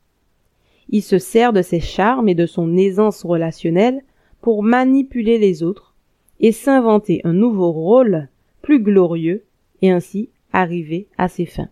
Il 0.90 1.04
se 1.04 1.20
sert 1.20 1.52
de 1.52 1.62
ses 1.62 1.82
charmes 1.82 2.30
et 2.30 2.36
de 2.36 2.46
son 2.46 2.78
aisance 2.78 3.26
relationnelle 3.26 4.04
pour 4.42 4.64
manipuler 4.64 5.38
les 5.38 5.64
autres 5.64 5.96
et 6.40 6.52
s'inventer 6.54 7.22
un 7.26 7.34
nouveau 7.34 7.72
rôle 7.72 8.30
plus 8.62 8.80
glorieux 8.80 9.44
et 9.82 9.92
ainsi 9.92 10.30
arriver 10.54 11.08
à 11.18 11.28
ses 11.28 11.46
fins. 11.46 11.70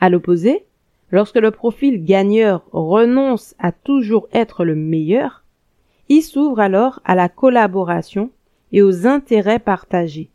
À 0.00 0.10
l'opposé, 0.10 0.64
lorsque 1.10 1.36
le 1.36 1.50
profil 1.50 2.04
gagneur 2.04 2.64
renonce 2.70 3.54
à 3.58 3.72
toujours 3.72 4.28
être 4.32 4.64
le 4.64 4.76
meilleur, 4.76 5.42
il 6.08 6.22
s'ouvre 6.22 6.60
alors 6.60 7.00
à 7.04 7.14
la 7.14 7.28
collaboration 7.28 8.30
et 8.72 8.82
aux 8.82 9.06
intérêts 9.06 9.58
partagés, 9.58 10.30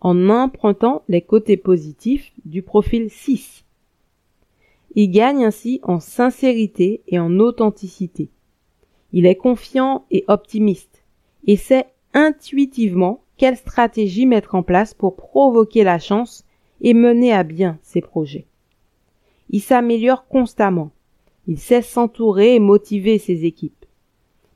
en 0.00 0.28
empruntant 0.28 1.02
les 1.08 1.22
côtés 1.22 1.56
positifs 1.56 2.32
du 2.44 2.62
profil 2.62 3.10
6. 3.10 3.64
Il 4.94 5.10
gagne 5.10 5.44
ainsi 5.44 5.80
en 5.82 6.00
sincérité 6.00 7.02
et 7.08 7.18
en 7.18 7.38
authenticité. 7.38 8.28
Il 9.12 9.26
est 9.26 9.36
confiant 9.36 10.04
et 10.10 10.24
optimiste 10.28 11.02
et 11.46 11.56
sait 11.56 11.86
intuitivement 12.14 13.22
quelle 13.36 13.56
stratégie 13.56 14.26
mettre 14.26 14.54
en 14.54 14.62
place 14.62 14.94
pour 14.94 15.16
provoquer 15.16 15.82
la 15.82 15.98
chance 15.98 16.44
et 16.80 16.94
mener 16.94 17.32
à 17.32 17.42
bien 17.42 17.78
ses 17.82 18.00
projets. 18.00 18.46
Il 19.50 19.60
s'améliore 19.60 20.26
constamment. 20.28 20.90
Il 21.46 21.58
sait 21.58 21.82
s'entourer 21.82 22.54
et 22.54 22.60
motiver 22.60 23.18
ses 23.18 23.44
équipes. 23.44 23.81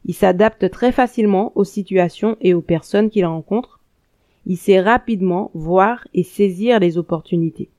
Il 0.07 0.15
s'adapte 0.15 0.71
très 0.71 0.93
facilement 0.93 1.51
aux 1.57 1.65
situations 1.65 2.37
et 2.41 2.55
aux 2.55 2.63
personnes 2.63 3.11
qu'il 3.11 3.27
rencontre. 3.27 3.81
Il 4.47 4.57
sait 4.57 4.81
rapidement 4.81 5.51
voir 5.53 6.07
et 6.15 6.23
saisir 6.23 6.79
les 6.79 6.97
opportunités. 6.97 7.71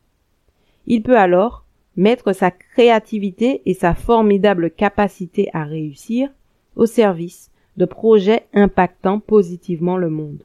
Il 0.87 1.03
peut 1.03 1.17
alors 1.17 1.63
mettre 1.95 2.33
sa 2.33 2.51
créativité 2.51 3.61
et 3.65 3.73
sa 3.73 3.95
formidable 3.95 4.71
capacité 4.71 5.49
à 5.53 5.63
réussir 5.63 6.29
au 6.75 6.85
service 6.85 7.49
de 7.77 7.85
projets 7.85 8.45
impactant 8.53 9.19
positivement 9.19 9.95
le 9.95 10.09
monde. 10.09 10.43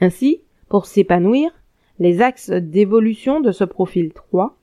Ainsi, 0.00 0.40
pour 0.68 0.86
s'épanouir, 0.86 1.52
les 2.00 2.20
axes 2.20 2.50
d'évolution 2.50 3.40
de 3.40 3.52
ce 3.52 3.62
profil 3.62 4.12
3 4.12 4.56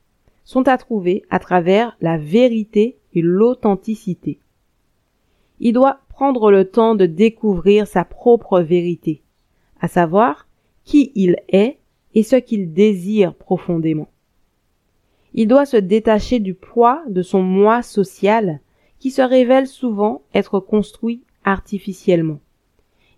sont 0.44 0.68
à 0.68 0.77
trouver 0.77 1.24
à 1.30 1.39
travers 1.39 1.96
la 2.01 2.18
vérité 2.18 2.98
et 3.13 3.22
l'authenticité. 3.22 4.39
Il 5.63 5.74
doit 5.74 6.00
prendre 6.10 6.50
le 6.50 6.65
temps 6.65 6.96
de 6.96 7.06
découvrir 7.06 7.86
sa 7.86 8.03
propre 8.03 8.62
vérité, 8.62 9.22
à 9.80 9.88
savoir 9.88 10.48
qui 10.84 11.12
il 11.13 11.38
est 11.50 11.77
et 12.15 12.24
ce 12.24 12.36
qu'il 12.36 12.74
désire 12.74 13.36
profondément. 13.36 14.10
Il 15.36 15.48
doit 15.48 15.68
se 15.68 15.77
détacher 15.77 16.39
du 16.39 16.56
poids 16.56 17.03
de 17.08 17.22
son 17.22 17.44
moi 17.44 17.84
social 17.84 18.60
qui 18.98 19.12
se 19.12 19.22
révèle 19.22 19.68
souvent 19.68 20.24
être 20.34 20.60
construit 20.60 21.24
artificiellement, 21.44 22.39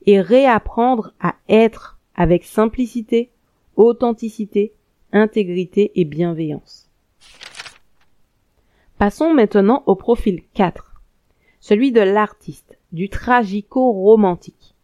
et 0.06 0.20
réapprendre 0.20 1.14
à 1.22 1.36
être 1.48 1.98
avec 2.14 2.44
simplicité, 2.44 3.32
authenticité, 3.78 4.74
intégrité 5.14 5.94
et 5.96 6.04
bienveillance. 6.04 6.90
Passons 8.98 9.34
maintenant 9.34 9.84
au 9.86 9.96
profil 9.96 10.42
4, 10.54 10.93
celui 11.64 11.94
de 11.94 12.02
l'artiste, 12.02 12.78
du 12.92 13.08
tragico-romantique. 13.08 14.76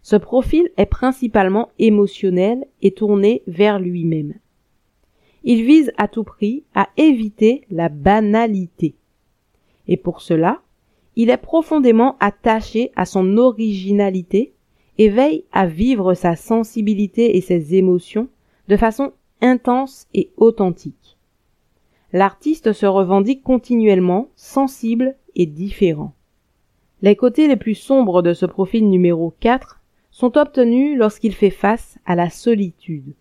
Ce 0.00 0.14
profil 0.14 0.70
est 0.76 0.86
principalement 0.86 1.70
émotionnel 1.80 2.68
et 2.82 2.92
tourné 2.92 3.42
vers 3.48 3.80
lui-même. 3.80 4.34
Il 5.42 5.64
vise 5.64 5.90
à 5.96 6.06
tout 6.06 6.22
prix 6.22 6.62
à 6.72 6.88
éviter 6.96 7.62
la 7.68 7.88
banalité 7.88 8.94
et 9.88 9.96
pour 9.96 10.20
cela, 10.20 10.62
il 11.16 11.30
est 11.30 11.36
profondément 11.36 12.16
attaché 12.20 12.92
à 12.94 13.06
son 13.06 13.36
originalité 13.36 14.54
et 14.98 15.08
veille 15.08 15.44
à 15.50 15.66
vivre 15.66 16.14
sa 16.14 16.36
sensibilité 16.36 17.36
et 17.36 17.40
ses 17.40 17.74
émotions 17.74 18.28
de 18.68 18.76
façon 18.76 19.14
intense 19.40 20.06
et 20.14 20.30
authentique. 20.36 21.18
L'artiste 22.12 22.72
se 22.72 22.86
revendique 22.86 23.42
continuellement 23.42 24.28
sensible 24.36 25.16
Les 25.36 27.16
côtés 27.16 27.48
les 27.48 27.56
plus 27.56 27.74
sombres 27.74 28.22
de 28.22 28.34
ce 28.34 28.46
profil 28.46 28.88
numéro 28.88 29.34
4 29.40 29.80
sont 30.10 30.38
obtenus 30.38 30.96
lorsqu'il 30.96 31.34
fait 31.34 31.50
face 31.50 31.98
à 32.06 32.14
la 32.14 32.30
solitude. 32.30 33.14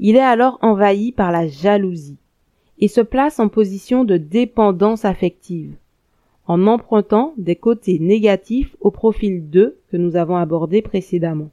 Il 0.00 0.16
est 0.16 0.20
alors 0.20 0.58
envahi 0.60 1.12
par 1.12 1.30
la 1.30 1.46
jalousie, 1.46 2.18
et 2.78 2.88
se 2.88 3.00
place 3.00 3.38
en 3.38 3.48
position 3.48 4.04
de 4.04 4.16
dépendance 4.16 5.04
affective, 5.04 5.76
en 6.46 6.66
empruntant 6.66 7.34
des 7.36 7.56
côtés 7.56 7.98
négatifs 8.00 8.74
au 8.80 8.90
profil 8.90 9.48
2 9.50 9.78
que 9.88 9.96
nous 9.96 10.16
avons 10.16 10.36
abordé 10.36 10.82
précédemment. 10.82 11.50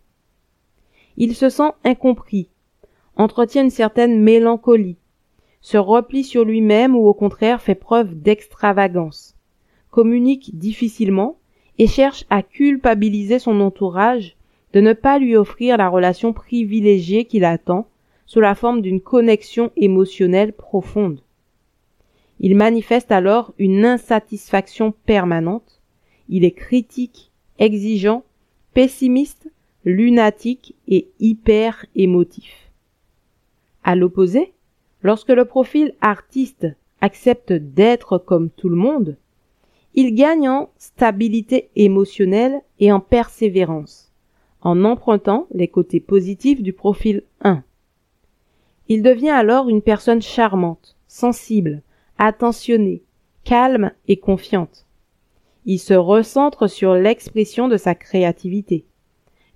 Il 1.17 1.35
se 1.35 1.49
sent 1.49 1.71
incompris, 1.83 2.49
entretient 3.15 3.63
une 3.63 3.69
certaine 3.69 4.19
mélancolie, 4.21 4.97
se 5.61 5.77
replie 5.77 6.23
sur 6.23 6.45
lui-même 6.45 6.95
ou 6.95 7.05
au 7.07 7.13
contraire 7.13 7.61
fait 7.61 7.75
preuve 7.75 8.15
d'extravagance, 8.15 9.36
communique 9.91 10.57
difficilement 10.57 11.37
et 11.77 11.87
cherche 11.87 12.25
à 12.29 12.41
culpabiliser 12.41 13.39
son 13.39 13.59
entourage 13.61 14.35
de 14.73 14.81
ne 14.81 14.93
pas 14.93 15.19
lui 15.19 15.35
offrir 15.35 15.77
la 15.77 15.89
relation 15.89 16.33
privilégiée 16.33 17.25
qu'il 17.25 17.45
attend 17.45 17.87
sous 18.25 18.39
la 18.39 18.55
forme 18.55 18.81
d'une 18.81 19.01
connexion 19.01 19.71
émotionnelle 19.77 20.53
profonde. 20.53 21.21
Il 22.39 22.55
manifeste 22.55 23.11
alors 23.11 23.53
une 23.57 23.85
insatisfaction 23.85 24.93
permanente, 25.05 25.81
il 26.29 26.43
est 26.43 26.51
critique, 26.51 27.31
exigeant, 27.57 28.23
pessimiste, 28.73 29.49
lunatique 29.85 30.75
et 30.87 31.07
hyper 31.19 31.85
émotif. 31.95 32.69
À 33.83 33.95
l'opposé, 33.95 34.53
lorsque 35.01 35.29
le 35.29 35.45
profil 35.45 35.95
artiste 36.01 36.67
accepte 36.99 37.53
d'être 37.53 38.17
comme 38.17 38.49
tout 38.49 38.69
le 38.69 38.75
monde, 38.75 39.17
il 39.99 40.13
gagne 40.13 40.47
en 40.47 40.69
stabilité 40.77 41.71
émotionnelle 41.75 42.61
et 42.79 42.91
en 42.91 42.99
persévérance, 42.99 44.13
en 44.61 44.83
empruntant 44.85 45.47
les 45.51 45.67
côtés 45.67 45.99
positifs 45.99 46.61
du 46.61 46.71
profil 46.71 47.23
1. 47.41 47.63
Il 48.89 49.01
devient 49.01 49.31
alors 49.31 49.69
une 49.69 49.81
personne 49.81 50.21
charmante, 50.21 50.95
sensible, 51.07 51.81
attentionnée, 52.19 53.01
calme 53.43 53.91
et 54.07 54.17
confiante. 54.17 54.85
Il 55.65 55.79
se 55.79 55.95
recentre 55.95 56.69
sur 56.69 56.93
l'expression 56.93 57.67
de 57.67 57.77
sa 57.77 57.95
créativité, 57.95 58.85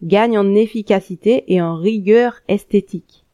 gagne 0.01 0.39
en 0.39 0.55
efficacité 0.55 1.53
et 1.53 1.61
en 1.61 1.75
rigueur 1.75 2.41
esthétique. 2.47 3.25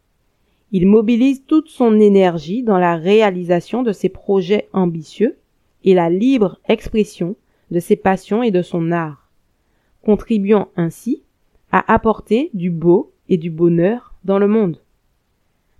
Il 0.73 0.85
mobilise 0.85 1.45
toute 1.45 1.69
son 1.69 2.01
énergie 2.01 2.63
dans 2.63 2.79
la 2.79 2.97
réalisation 2.97 3.81
de 3.81 3.93
ses 3.93 4.09
projets 4.09 4.67
ambitieux 4.73 5.37
et 5.87 5.93
la 5.93 6.09
libre 6.09 6.59
expression 6.67 7.37
de 7.71 7.79
ses 7.79 7.95
passions 7.95 8.43
et 8.43 8.51
de 8.51 8.61
son 8.61 8.91
art, 8.91 9.31
contribuant 10.03 10.67
ainsi 10.75 11.23
à 11.71 11.93
apporter 11.93 12.49
du 12.53 12.71
beau 12.71 13.13
et 13.29 13.37
du 13.37 13.49
bonheur 13.49 14.13
dans 14.25 14.37
le 14.37 14.49
monde. 14.49 14.81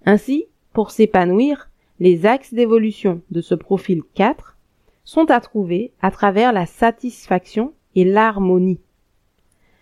Ainsi, 0.06 0.46
pour 0.72 0.92
s'épanouir, 0.92 1.70
les 2.00 2.26
axes 2.26 2.54
d'évolution 2.54 3.22
de 3.32 3.42
ce 3.42 3.54
profil 3.54 4.02
4 4.14 4.56
sont 5.04 5.30
à 5.30 5.42
trouver 5.42 5.92
à 6.02 6.10
travers 6.10 6.54
la 6.54 6.66
satisfaction 6.66 7.74
et 7.94 8.06
l'harmonie. 8.06 8.80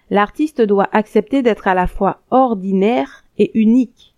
L'artiste 0.10 0.60
doit 0.60 0.90
accepter 0.92 1.44
d'être 1.44 1.68
à 1.68 1.76
la 1.76 1.86
fois 1.86 2.24
ordinaire 2.32 3.26
et 3.38 3.52
unique. 3.54 4.16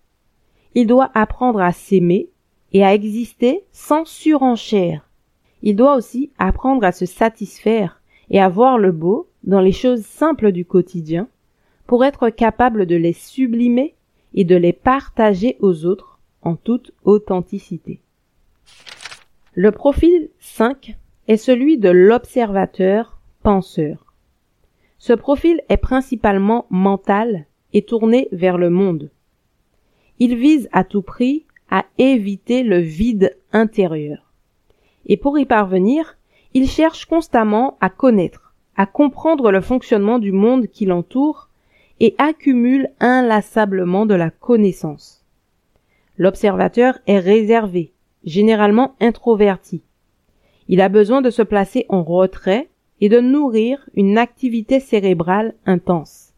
Il 0.74 0.86
doit 0.86 1.10
apprendre 1.12 1.60
à 1.60 1.72
s'aimer 1.72 2.30
et 2.72 2.82
à 2.82 2.94
exister 2.94 3.64
sans 3.72 4.06
surenchère, 4.06 5.07
il 5.62 5.76
doit 5.76 5.96
aussi 5.96 6.30
apprendre 6.38 6.84
à 6.84 6.92
se 6.92 7.06
satisfaire 7.06 8.00
et 8.30 8.40
à 8.40 8.48
voir 8.48 8.78
le 8.78 8.92
beau 8.92 9.28
dans 9.44 9.60
les 9.60 9.72
choses 9.72 10.04
simples 10.04 10.52
du 10.52 10.64
quotidien 10.64 11.28
pour 11.86 12.04
être 12.04 12.28
capable 12.28 12.86
de 12.86 12.96
les 12.96 13.12
sublimer 13.12 13.94
et 14.34 14.44
de 14.44 14.56
les 14.56 14.72
partager 14.72 15.56
aux 15.60 15.86
autres 15.86 16.20
en 16.42 16.54
toute 16.54 16.92
authenticité. 17.04 18.00
Le 19.54 19.72
profil 19.72 20.28
5 20.38 20.96
est 21.26 21.36
celui 21.36 21.78
de 21.78 21.88
l'observateur 21.88 23.18
penseur. 23.42 24.14
Ce 24.98 25.12
profil 25.12 25.62
est 25.68 25.78
principalement 25.78 26.66
mental 26.70 27.46
et 27.72 27.82
tourné 27.82 28.28
vers 28.32 28.58
le 28.58 28.70
monde. 28.70 29.10
Il 30.18 30.36
vise 30.36 30.68
à 30.72 30.84
tout 30.84 31.02
prix 31.02 31.46
à 31.70 31.84
éviter 31.98 32.62
le 32.62 32.78
vide 32.78 33.36
intérieur 33.52 34.27
et 35.08 35.16
pour 35.16 35.38
y 35.38 35.46
parvenir, 35.46 36.16
il 36.54 36.68
cherche 36.68 37.06
constamment 37.06 37.76
à 37.80 37.90
connaître, 37.90 38.54
à 38.76 38.86
comprendre 38.86 39.50
le 39.50 39.60
fonctionnement 39.60 40.18
du 40.18 40.32
monde 40.32 40.66
qui 40.66 40.86
l'entoure 40.86 41.48
et 42.00 42.14
accumule 42.18 42.90
inlassablement 43.00 44.06
de 44.06 44.14
la 44.14 44.30
connaissance. 44.30 45.24
L'observateur 46.16 46.98
est 47.06 47.18
réservé, 47.18 47.92
généralement 48.24 48.94
introverti. 49.00 49.82
Il 50.68 50.80
a 50.80 50.88
besoin 50.88 51.22
de 51.22 51.30
se 51.30 51.42
placer 51.42 51.86
en 51.88 52.02
retrait 52.02 52.68
et 53.00 53.08
de 53.08 53.20
nourrir 53.20 53.88
une 53.94 54.18
activité 54.18 54.80
cérébrale 54.80 55.54
intense. 55.66 56.34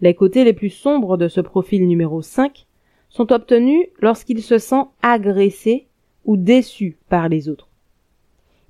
Les 0.00 0.14
côtés 0.14 0.44
les 0.44 0.52
plus 0.52 0.70
sombres 0.70 1.16
de 1.16 1.28
ce 1.28 1.40
profil 1.40 1.86
numéro 1.86 2.22
5 2.22 2.66
sont 3.08 3.32
obtenus 3.32 3.86
lorsqu'il 4.00 4.42
se 4.42 4.58
sent 4.58 4.84
agressé 5.02 5.86
ou 6.24 6.36
déçu 6.36 6.96
par 7.08 7.28
les 7.28 7.48
autres. 7.48 7.68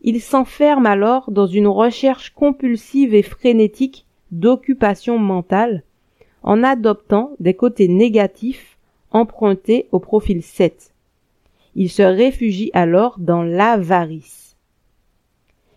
Il 0.03 0.21
s'enferme 0.21 0.87
alors 0.87 1.31
dans 1.31 1.47
une 1.47 1.69
recherche 1.69 2.31
compulsive 2.31 3.15
et 3.15 3.23
frénétique 3.23 4.05
d'occupation 4.33 5.19
mentale 5.19 5.85
en 6.43 6.65
adoptant 6.65 7.33
des 7.39 7.55
côtés 7.55 7.89
négatifs 7.89 8.79
empruntés 9.11 9.89
au 9.93 10.01
profil 10.01 10.43
7. 10.43 10.93
Il 11.75 11.89
se 11.89 12.03
réfugie 12.03 12.71
alors 12.75 13.19
dans 13.19 13.43
l'avarice. 13.43 14.57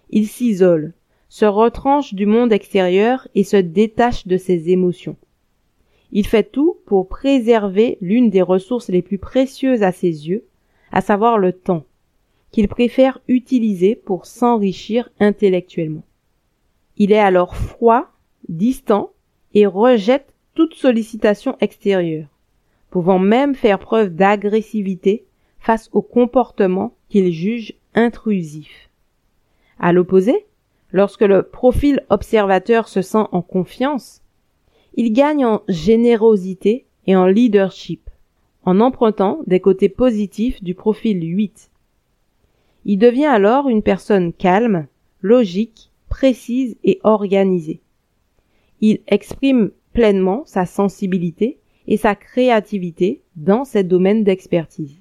Il 0.09 0.27
s'isole, 0.27 0.93
se 1.29 1.45
retranche 1.45 2.13
du 2.13 2.25
monde 2.25 2.53
extérieur 2.53 3.27
et 3.35 3.43
se 3.43 3.57
détache 3.57 4.25
de 4.27 4.37
ses 4.37 4.69
émotions. 4.69 5.17
Il 6.11 6.25
fait 6.25 6.49
tout 6.49 6.77
pour 6.85 7.07
préserver 7.07 7.97
l'une 8.01 8.29
des 8.29 8.41
ressources 8.41 8.89
les 8.89 9.01
plus 9.01 9.17
précieuses 9.17 9.83
à 9.83 9.91
ses 9.91 10.29
yeux, 10.29 10.45
à 10.95 11.01
savoir 11.01 11.37
le 11.37 11.51
temps, 11.51 11.83
qu'il 12.51 12.69
préfère 12.69 13.19
utiliser 13.27 13.95
pour 13.95 14.25
s'enrichir 14.25 15.09
intellectuellement. 15.19 16.05
Il 16.95 17.11
est 17.11 17.19
alors 17.19 17.57
froid, 17.57 18.07
distant 18.47 19.11
et 19.53 19.65
rejette 19.65 20.33
toute 20.53 20.73
sollicitation 20.73 21.57
extérieure, 21.59 22.29
pouvant 22.91 23.19
même 23.19 23.55
faire 23.55 23.77
preuve 23.77 24.15
d'agressivité 24.15 25.25
face 25.59 25.89
aux 25.91 26.01
comportements 26.01 26.95
qu'il 27.09 27.33
juge 27.33 27.73
intrusifs. 27.93 28.89
À 29.77 29.91
l'opposé, 29.91 30.45
lorsque 30.91 31.23
le 31.23 31.43
profil 31.43 32.05
observateur 32.09 32.87
se 32.87 33.01
sent 33.01 33.25
en 33.33 33.41
confiance, 33.41 34.21
il 34.93 35.11
gagne 35.11 35.45
en 35.45 35.61
générosité 35.67 36.85
et 37.05 37.17
en 37.17 37.25
leadership 37.25 38.04
en 38.65 38.79
empruntant 38.79 39.39
des 39.47 39.59
côtés 39.59 39.89
positifs 39.89 40.61
du 40.63 40.75
profil 40.75 41.21
8. 41.23 41.71
Il 42.85 42.97
devient 42.97 43.25
alors 43.25 43.69
une 43.69 43.81
personne 43.81 44.33
calme, 44.33 44.87
logique, 45.21 45.91
précise 46.09 46.75
et 46.83 46.99
organisée. 47.03 47.81
Il 48.81 49.01
exprime 49.07 49.71
pleinement 49.93 50.43
sa 50.45 50.65
sensibilité 50.65 51.57
et 51.87 51.97
sa 51.97 52.15
créativité 52.15 53.21
dans 53.35 53.65
ses 53.65 53.83
domaines 53.83 54.23
d'expertise. 54.23 54.99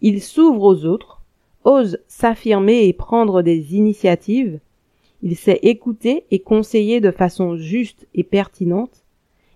Il 0.00 0.22
s'ouvre 0.22 0.62
aux 0.62 0.84
autres, 0.84 1.22
ose 1.64 1.98
s'affirmer 2.08 2.86
et 2.86 2.92
prendre 2.92 3.42
des 3.42 3.74
initiatives, 3.74 4.60
il 5.22 5.36
sait 5.36 5.58
écouter 5.62 6.26
et 6.30 6.40
conseiller 6.40 7.00
de 7.00 7.10
façon 7.10 7.56
juste 7.56 8.06
et 8.14 8.24
pertinente, 8.24 9.03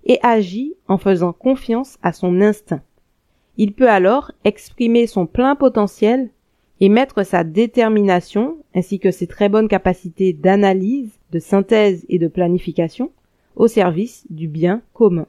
et 0.08 0.18
agit 0.22 0.74
en 0.88 0.98
faisant 0.98 1.32
confiance 1.32 1.98
à 2.02 2.12
son 2.12 2.40
instinct. 2.40 2.82
Il 3.58 3.72
peut 3.72 3.88
alors 3.88 4.32
exprimer 4.44 5.06
son 5.06 5.26
plein 5.26 5.54
potentiel 5.54 6.30
et 6.80 6.88
mettre 6.88 7.24
sa 7.24 7.44
détermination 7.44 8.56
ainsi 8.74 8.98
que 8.98 9.10
ses 9.10 9.26
très 9.26 9.48
bonnes 9.48 9.68
capacités 9.68 10.32
d'analyse, 10.32 11.10
de 11.32 11.38
synthèse 11.38 12.06
et 12.08 12.18
de 12.18 12.28
planification 12.28 13.10
au 13.56 13.66
service 13.68 14.24
du 14.30 14.48
bien 14.48 14.82
commun. 14.94 15.26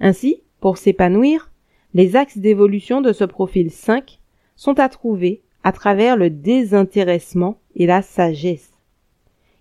Ainsi, 0.00 0.42
pour 0.60 0.78
s'épanouir, 0.78 1.50
les 1.94 2.16
axes 2.16 2.38
d'évolution 2.38 3.00
de 3.00 3.12
ce 3.12 3.24
profil 3.24 3.70
5 3.70 4.18
sont 4.56 4.78
à 4.78 4.88
trouver 4.88 5.42
à 5.62 5.72
travers 5.72 6.16
le 6.16 6.30
désintéressement 6.30 7.58
et 7.74 7.86
la 7.86 8.02
sagesse. 8.02 8.72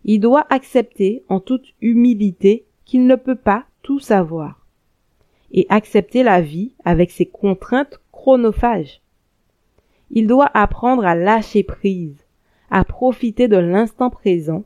Il 0.04 0.20
doit 0.20 0.46
accepter 0.50 1.24
en 1.30 1.40
toute 1.40 1.74
humilité 1.82 2.66
qu'il 2.86 3.06
ne 3.06 3.16
peut 3.16 3.36
pas 3.36 3.66
tout 3.88 4.00
savoir 4.02 4.68
et 5.50 5.66
accepter 5.70 6.22
la 6.22 6.42
vie 6.42 6.74
avec 6.84 7.10
ses 7.10 7.26
contraintes 7.26 8.02
chronophages. 8.12 9.02
Il 10.12 10.28
doit 10.28 10.52
apprendre 10.54 11.06
à 11.06 11.16
lâcher 11.16 11.64
prise, 11.64 12.28
à 12.70 12.84
profiter 12.84 13.48
de 13.48 13.56
l'instant 13.56 14.10
présent 14.10 14.66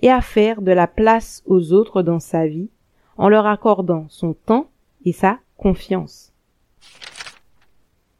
et 0.00 0.10
à 0.10 0.20
faire 0.20 0.62
de 0.62 0.70
la 0.70 0.86
place 0.86 1.42
aux 1.44 1.72
autres 1.72 2.02
dans 2.02 2.20
sa 2.20 2.46
vie 2.46 2.70
en 3.16 3.28
leur 3.28 3.46
accordant 3.46 4.06
son 4.08 4.32
temps 4.32 4.68
et 5.04 5.12
sa 5.12 5.40
confiance. 5.56 6.32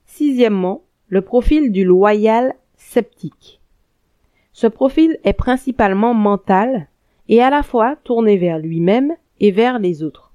Sixièmement, 0.06 0.82
le 1.06 1.20
profil 1.20 1.70
du 1.70 1.84
loyal 1.84 2.56
sceptique. 2.74 3.60
Ce 4.52 4.66
profil 4.66 5.20
est 5.22 5.34
principalement 5.34 6.14
mental 6.14 6.88
et 7.28 7.40
à 7.40 7.48
la 7.48 7.62
fois 7.62 7.94
tourné 7.94 8.38
vers 8.38 8.58
lui-même 8.58 9.14
et 9.38 9.52
vers 9.52 9.78
les 9.78 10.02
autres. 10.02 10.31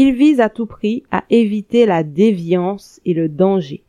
Il 0.00 0.12
vise 0.12 0.38
à 0.38 0.48
tout 0.48 0.66
prix 0.66 1.02
à 1.10 1.24
éviter 1.28 1.84
la 1.84 2.04
déviance 2.04 3.00
et 3.04 3.14
le 3.14 3.28
danger. 3.28 3.82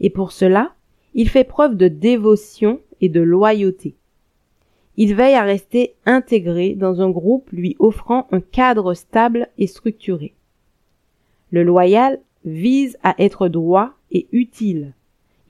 Et 0.00 0.10
pour 0.10 0.32
cela, 0.32 0.74
il 1.14 1.28
fait 1.28 1.44
preuve 1.44 1.76
de 1.76 1.86
dévotion 1.86 2.80
et 3.00 3.08
de 3.08 3.20
loyauté. 3.20 3.94
Il 4.96 5.14
veille 5.14 5.36
à 5.36 5.44
rester 5.44 5.94
intégré 6.06 6.74
dans 6.74 7.00
un 7.00 7.08
groupe 7.08 7.48
lui 7.52 7.76
offrant 7.78 8.26
un 8.32 8.40
cadre 8.40 8.94
stable 8.94 9.48
et 9.58 9.68
structuré. 9.68 10.34
Le 11.52 11.62
loyal 11.62 12.18
vise 12.44 12.98
à 13.04 13.14
être 13.22 13.46
droit 13.46 13.92
et 14.10 14.26
utile, 14.32 14.92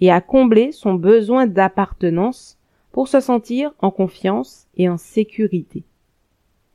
et 0.02 0.10
à 0.10 0.20
combler 0.20 0.72
son 0.72 0.92
besoin 0.92 1.46
d'appartenance 1.46 2.58
pour 2.90 3.08
se 3.08 3.20
sentir 3.20 3.72
en 3.80 3.90
confiance 3.90 4.66
et 4.76 4.90
en 4.90 4.98
sécurité. 4.98 5.82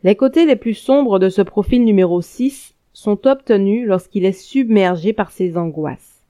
Les 0.01 0.15
côtés 0.15 0.47
les 0.47 0.55
plus 0.55 0.73
sombres 0.73 1.19
de 1.19 1.29
ce 1.29 1.43
profil 1.43 1.83
numéro 1.83 2.23
6 2.23 2.73
sont 2.97 3.27
obtenus 3.27 3.85
lorsqu'il 3.87 4.25
est 4.25 4.31
submergé 4.31 5.13
par 5.13 5.29
ses 5.29 5.55
angoisses. 5.55 6.23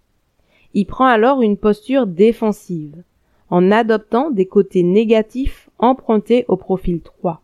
Il 0.74 0.86
prend 0.86 1.06
alors 1.06 1.42
une 1.42 1.56
posture 1.56 2.06
défensive, 2.06 3.04
en 3.50 3.72
adoptant 3.72 4.32
des 4.32 4.48
côtés 4.48 4.84
négatifs 4.84 5.70
empruntés 5.80 6.44
au 6.50 6.58
profil 6.58 7.00
3, 7.00 7.42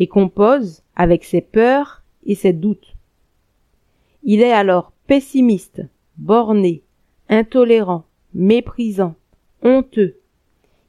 et 0.00 0.08
compose 0.08 0.82
avec 0.96 1.22
ses 1.22 1.40
peurs 1.40 2.02
et 2.26 2.34
ses 2.34 2.52
doutes. 2.52 2.96
Il 4.24 4.42
est 4.42 4.52
alors 4.52 4.90
pessimiste, 5.06 5.82
borné, 6.16 6.82
intolérant, 7.28 8.06
méprisant, 8.34 9.14
honteux. 9.62 10.16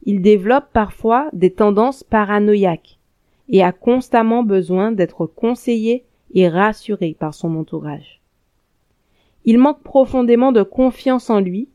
Il 0.02 0.22
développe 0.22 0.72
parfois 0.72 1.28
des 1.32 1.52
tendances 1.52 2.02
paranoïaques 2.02 2.98
et 3.48 3.62
a 3.62 3.70
constamment 3.70 4.42
besoin 4.42 4.90
d'être 4.90 5.24
conseillé 5.26 6.04
et 6.34 6.48
rassuré 6.48 7.16
par 7.18 7.34
son 7.34 7.56
entourage. 7.56 8.20
Il 9.44 9.58
manque 9.58 9.82
profondément 9.82 10.52
de 10.52 10.62
confiance 10.62 11.30
en 11.30 11.40
lui 11.40 11.68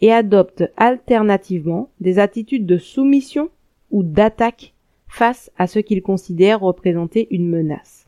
et 0.00 0.12
adopte 0.12 0.64
alternativement 0.76 1.90
des 2.00 2.18
attitudes 2.18 2.66
de 2.66 2.78
soumission 2.78 3.50
ou 3.90 4.02
d'attaque 4.02 4.74
face 5.08 5.50
à 5.58 5.66
ce 5.66 5.78
qu'il 5.78 6.02
considère 6.02 6.60
représenter 6.60 7.26
une 7.30 7.48
menace. 7.48 8.06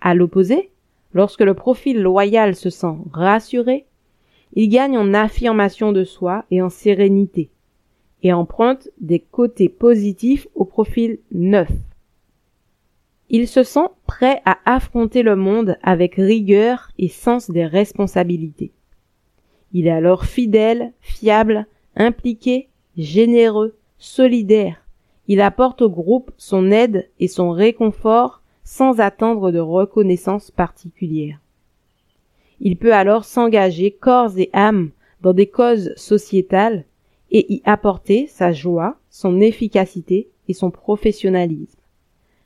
À 0.00 0.14
l'opposé, 0.14 0.70
lorsque 1.12 1.40
le 1.40 1.54
profil 1.54 2.02
loyal 2.02 2.54
se 2.54 2.70
sent 2.70 2.94
rassuré, 3.12 3.86
il 4.54 4.68
gagne 4.68 4.98
en 4.98 5.14
affirmation 5.14 5.92
de 5.92 6.04
soi 6.04 6.44
et 6.50 6.62
en 6.62 6.68
sérénité, 6.68 7.50
et 8.22 8.32
emprunte 8.32 8.88
des 9.00 9.20
côtés 9.20 9.68
positifs 9.68 10.46
au 10.54 10.64
profil 10.64 11.18
neuf. 11.32 11.70
Il 13.28 13.48
se 13.48 13.62
sent 13.62 13.88
prêt 14.06 14.40
à 14.44 14.58
affronter 14.64 15.22
le 15.22 15.34
monde 15.34 15.76
avec 15.82 16.14
rigueur 16.14 16.90
et 16.98 17.08
sens 17.08 17.50
des 17.50 17.66
responsabilités. 17.66 18.72
Il 19.72 19.86
est 19.88 19.90
alors 19.90 20.24
fidèle, 20.24 20.92
fiable, 21.00 21.66
impliqué, 21.96 22.68
généreux, 22.96 23.76
solidaire. 23.98 24.82
Il 25.28 25.40
apporte 25.40 25.82
au 25.82 25.90
groupe 25.90 26.30
son 26.36 26.70
aide 26.70 27.10
et 27.18 27.28
son 27.28 27.50
réconfort 27.50 28.42
sans 28.62 29.00
attendre 29.00 29.50
de 29.50 29.58
reconnaissance 29.58 30.50
particulière. 30.50 31.38
Il 32.60 32.76
peut 32.76 32.94
alors 32.94 33.24
s'engager 33.24 33.90
corps 33.90 34.38
et 34.38 34.50
âme 34.52 34.90
dans 35.20 35.32
des 35.32 35.48
causes 35.48 35.92
sociétales 35.96 36.84
et 37.30 37.52
y 37.52 37.62
apporter 37.64 38.28
sa 38.28 38.52
joie, 38.52 38.96
son 39.10 39.40
efficacité 39.40 40.28
et 40.48 40.54
son 40.54 40.70
professionnalisme. 40.70 41.80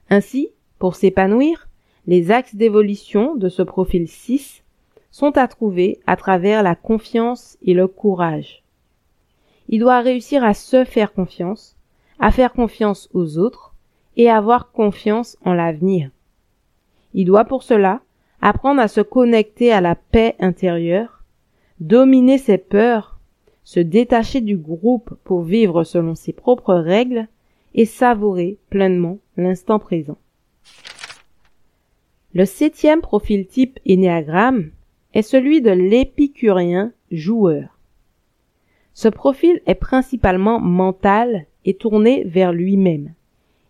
Ainsi, 0.08 0.48
pour 0.80 0.96
s'épanouir, 0.96 1.68
les 2.06 2.30
axes 2.30 2.54
d'évolution 2.56 3.36
de 3.36 3.50
ce 3.50 3.62
profil 3.62 4.08
6 4.08 4.64
sont 5.10 5.36
à 5.36 5.46
trouver 5.46 6.00
à 6.06 6.16
travers 6.16 6.62
la 6.62 6.74
confiance 6.74 7.58
et 7.62 7.74
le 7.74 7.86
courage. 7.86 8.64
Il 9.68 9.80
doit 9.80 10.00
réussir 10.00 10.42
à 10.42 10.54
se 10.54 10.86
faire 10.86 11.12
confiance, 11.12 11.76
à 12.18 12.32
faire 12.32 12.54
confiance 12.54 13.10
aux 13.12 13.36
autres 13.36 13.74
et 14.16 14.30
avoir 14.30 14.72
confiance 14.72 15.36
en 15.44 15.52
l'avenir. 15.52 16.10
Il 17.12 17.26
doit 17.26 17.44
pour 17.44 17.62
cela 17.62 18.00
apprendre 18.40 18.80
à 18.80 18.88
se 18.88 19.02
connecter 19.02 19.72
à 19.72 19.82
la 19.82 19.94
paix 19.94 20.34
intérieure, 20.40 21.24
dominer 21.80 22.38
ses 22.38 22.56
peurs, 22.56 23.20
se 23.64 23.80
détacher 23.80 24.40
du 24.40 24.56
groupe 24.56 25.14
pour 25.24 25.42
vivre 25.42 25.84
selon 25.84 26.14
ses 26.14 26.32
propres 26.32 26.74
règles 26.74 27.28
et 27.74 27.84
savourer 27.84 28.56
pleinement 28.70 29.18
l'instant 29.36 29.78
présent. 29.78 30.16
Le 32.32 32.44
septième 32.44 33.00
profil 33.00 33.48
type 33.48 33.80
énéagramme 33.84 34.70
est 35.14 35.22
celui 35.22 35.62
de 35.62 35.72
l'épicurien 35.72 36.92
joueur. 37.10 37.76
Ce 38.94 39.08
profil 39.08 39.60
est 39.66 39.74
principalement 39.74 40.60
mental 40.60 41.46
et 41.64 41.74
tourné 41.74 42.22
vers 42.24 42.52
lui-même. 42.52 43.14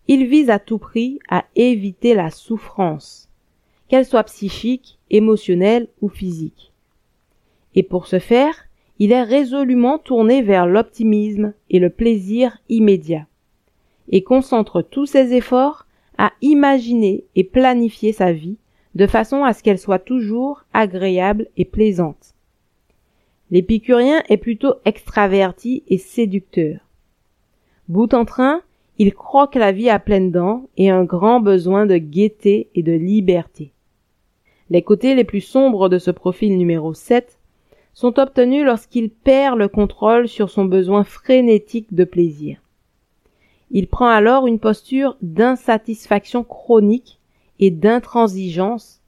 Il 0.08 0.26
vise 0.26 0.50
à 0.50 0.58
tout 0.58 0.76
prix 0.76 1.20
à 1.30 1.46
éviter 1.56 2.12
la 2.12 2.30
souffrance, 2.30 3.30
qu'elle 3.88 4.04
soit 4.04 4.24
psychique, 4.24 4.98
émotionnelle 5.08 5.88
ou 6.02 6.10
physique. 6.10 6.72
Et 7.74 7.82
pour 7.82 8.08
ce 8.08 8.18
faire, 8.18 8.66
il 8.98 9.12
est 9.12 9.22
résolument 9.22 9.96
tourné 9.96 10.42
vers 10.42 10.66
l'optimisme 10.66 11.54
et 11.70 11.78
le 11.78 11.88
plaisir 11.88 12.58
immédiat, 12.68 13.26
et 14.10 14.22
concentre 14.22 14.82
tous 14.82 15.06
ses 15.06 15.32
efforts 15.32 15.86
à 16.20 16.34
imaginer 16.42 17.24
et 17.34 17.44
planifier 17.44 18.12
sa 18.12 18.30
vie 18.30 18.58
de 18.94 19.06
façon 19.06 19.42
à 19.42 19.54
ce 19.54 19.62
qu'elle 19.62 19.78
soit 19.78 19.98
toujours 19.98 20.66
agréable 20.74 21.46
et 21.56 21.64
plaisante. 21.64 22.34
L'épicurien 23.50 24.22
est 24.28 24.36
plutôt 24.36 24.74
extraverti 24.84 25.82
et 25.88 25.96
séducteur. 25.96 26.80
Bout 27.88 28.12
en 28.12 28.26
train, 28.26 28.60
il 28.98 29.14
croque 29.14 29.54
la 29.54 29.72
vie 29.72 29.88
à 29.88 29.98
pleines 29.98 30.30
dents 30.30 30.68
et 30.76 30.90
un 30.90 31.04
grand 31.04 31.40
besoin 31.40 31.86
de 31.86 31.96
gaieté 31.96 32.68
et 32.74 32.82
de 32.82 32.92
liberté. 32.92 33.72
Les 34.68 34.82
côtés 34.82 35.14
les 35.14 35.24
plus 35.24 35.40
sombres 35.40 35.88
de 35.88 35.96
ce 35.96 36.10
profil 36.10 36.58
numéro 36.58 36.92
7 36.92 37.38
sont 37.94 38.18
obtenus 38.18 38.66
lorsqu'il 38.66 39.08
perd 39.08 39.58
le 39.58 39.68
contrôle 39.68 40.28
sur 40.28 40.50
son 40.50 40.66
besoin 40.66 41.02
frénétique 41.02 41.94
de 41.94 42.04
plaisir. 42.04 42.60
Il 43.70 43.86
prend 43.86 44.08
alors 44.08 44.46
une 44.46 44.58
posture 44.58 45.16
d'insatisfaction 45.22 46.42
chronique 46.42 47.20
et 47.58 47.70
d'intransigeance 47.70 49.00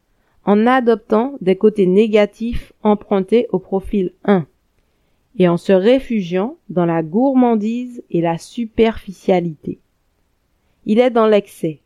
en 0.44 0.66
adoptant 0.66 1.34
des 1.40 1.56
côtés 1.56 1.86
négatifs 1.86 2.72
empruntés 2.82 3.48
au 3.50 3.58
profil 3.58 4.12
1 4.24 4.46
et 5.38 5.48
en 5.48 5.56
se 5.56 5.72
réfugiant 5.72 6.56
dans 6.68 6.84
la 6.84 7.02
gourmandise 7.02 8.02
et 8.10 8.20
la 8.20 8.38
superficialité. 8.38 9.78
Il 10.84 10.98
est 10.98 11.10
dans 11.10 11.26
l'excès, 11.26 11.80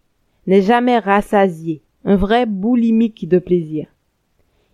n'est 0.46 0.62
jamais 0.62 0.98
rassasié, 0.98 1.82
un 2.04 2.16
vrai 2.16 2.46
boulimique 2.46 3.28
de 3.28 3.38
plaisir. 3.38 3.86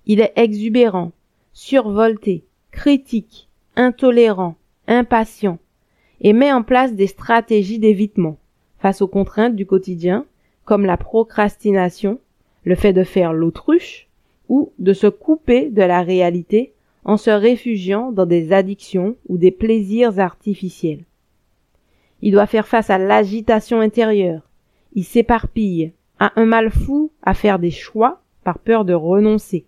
Il 0.06 0.20
est 0.20 0.32
exubérant, 0.36 1.12
survolté, 1.52 2.44
critique, 2.70 3.48
intolérant, 3.76 4.56
impatient, 4.86 5.58
et 6.22 6.32
met 6.32 6.52
en 6.52 6.62
place 6.62 6.94
des 6.94 7.06
stratégies 7.06 7.78
d'évitement 7.78 8.38
face 8.78 9.02
aux 9.02 9.08
contraintes 9.08 9.56
du 9.56 9.66
quotidien 9.66 10.24
comme 10.64 10.86
la 10.86 10.96
procrastination, 10.96 12.18
le 12.64 12.74
fait 12.74 12.92
de 12.92 13.04
faire 13.04 13.32
l'autruche, 13.32 14.08
ou 14.48 14.72
de 14.78 14.92
se 14.92 15.06
couper 15.06 15.70
de 15.70 15.82
la 15.82 16.02
réalité 16.02 16.72
en 17.04 17.16
se 17.16 17.30
réfugiant 17.30 18.12
dans 18.12 18.26
des 18.26 18.52
addictions 18.52 19.16
ou 19.28 19.38
des 19.38 19.50
plaisirs 19.50 20.20
artificiels. 20.20 21.04
Il 22.20 22.32
doit 22.32 22.46
faire 22.46 22.68
face 22.68 22.90
à 22.90 22.98
l'agitation 22.98 23.80
intérieure, 23.80 24.48
il 24.94 25.04
s'éparpille, 25.04 25.92
a 26.18 26.32
un 26.36 26.44
mal 26.44 26.70
fou 26.70 27.10
à 27.22 27.34
faire 27.34 27.58
des 27.58 27.70
choix 27.70 28.20
par 28.44 28.58
peur 28.58 28.84
de 28.84 28.92
renoncer. 28.92 29.64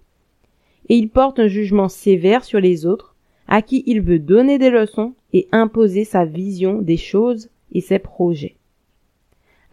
Et 0.89 0.97
il 0.97 1.09
porte 1.09 1.41
un 1.41 1.49
jugement 1.49 1.89
sévère 1.89 2.45
sur 2.45 2.61
les 2.61 2.87
autres, 2.87 3.17
à 3.49 3.63
qui 3.63 3.83
il 3.87 4.01
veut 4.03 4.19
donner 4.19 4.59
des 4.59 4.71
leçons 4.71 5.15
et 5.35 5.49
imposer 5.53 6.05
sa 6.05 6.25
vision 6.25 6.81
des 6.81 6.97
choses 6.97 7.51
et 7.73 7.83
ses 7.83 7.99
projets. 7.99 8.57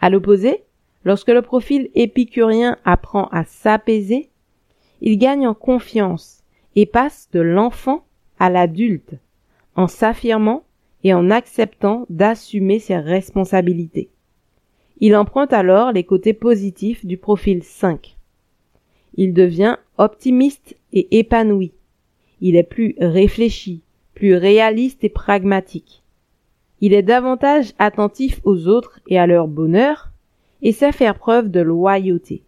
À 0.02 0.10
l'opposé, 0.10 0.66
Lorsque 1.04 1.30
le 1.30 1.42
profil 1.42 1.90
épicurien 1.96 2.78
apprend 2.86 3.28
à 3.30 3.44
s'apaiser, 3.44 4.30
il 5.02 5.18
gagne 5.18 5.48
en 5.48 5.56
confiance 5.56 6.44
et 6.76 6.86
passe 6.86 7.30
de 7.32 7.40
l'enfant 7.40 8.06
à 8.38 8.50
l'adulte, 8.50 9.16
en 9.76 9.88
s'affirmant 9.88 10.64
et 11.04 11.14
en 11.14 11.32
acceptant 11.32 12.06
d'assumer 12.10 12.78
ses 12.78 12.98
responsabilités. 12.98 14.10
Il 15.00 15.16
emprunte 15.16 15.54
alors 15.54 15.92
les 15.92 16.04
côtés 16.04 16.34
positifs 16.34 17.06
du 17.06 17.18
profil 17.18 17.64
5. 17.64 18.16
Il 19.16 19.34
devient 19.34 19.78
optimiste 19.98 20.78
et 20.94 21.18
épanoui. 21.18 21.74
Il 22.42 22.56
est 22.56 22.64
plus 22.64 22.96
réfléchi, 23.00 23.82
plus 24.22 24.36
réaliste 24.36 25.04
et 25.04 25.10
pragmatique. 25.10 26.04
Il 26.80 26.94
est 26.94 27.02
davantage 27.02 27.74
attentif 27.80 28.40
aux 28.44 28.68
autres 28.68 29.00
et 29.08 29.18
à 29.18 29.26
leur 29.26 29.48
bonheur, 29.48 30.12
et 30.62 30.74
sait 30.74 30.92
faire 30.92 31.18
preuve 31.18 31.50
de 31.50 31.60
loyauté. 31.60 32.44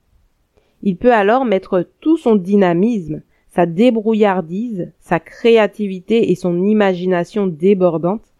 Il 0.84 0.98
peut 0.98 1.12
alors 1.12 1.46
mettre 1.46 1.90
tout 2.00 2.16
son 2.16 2.36
dynamisme, 2.36 3.24
sa 3.50 3.66
débrouillardise, 3.66 4.92
sa 5.00 5.20
créativité 5.20 6.30
et 6.30 6.36
son 6.36 6.64
imagination 6.64 7.48
débordante 7.48 8.36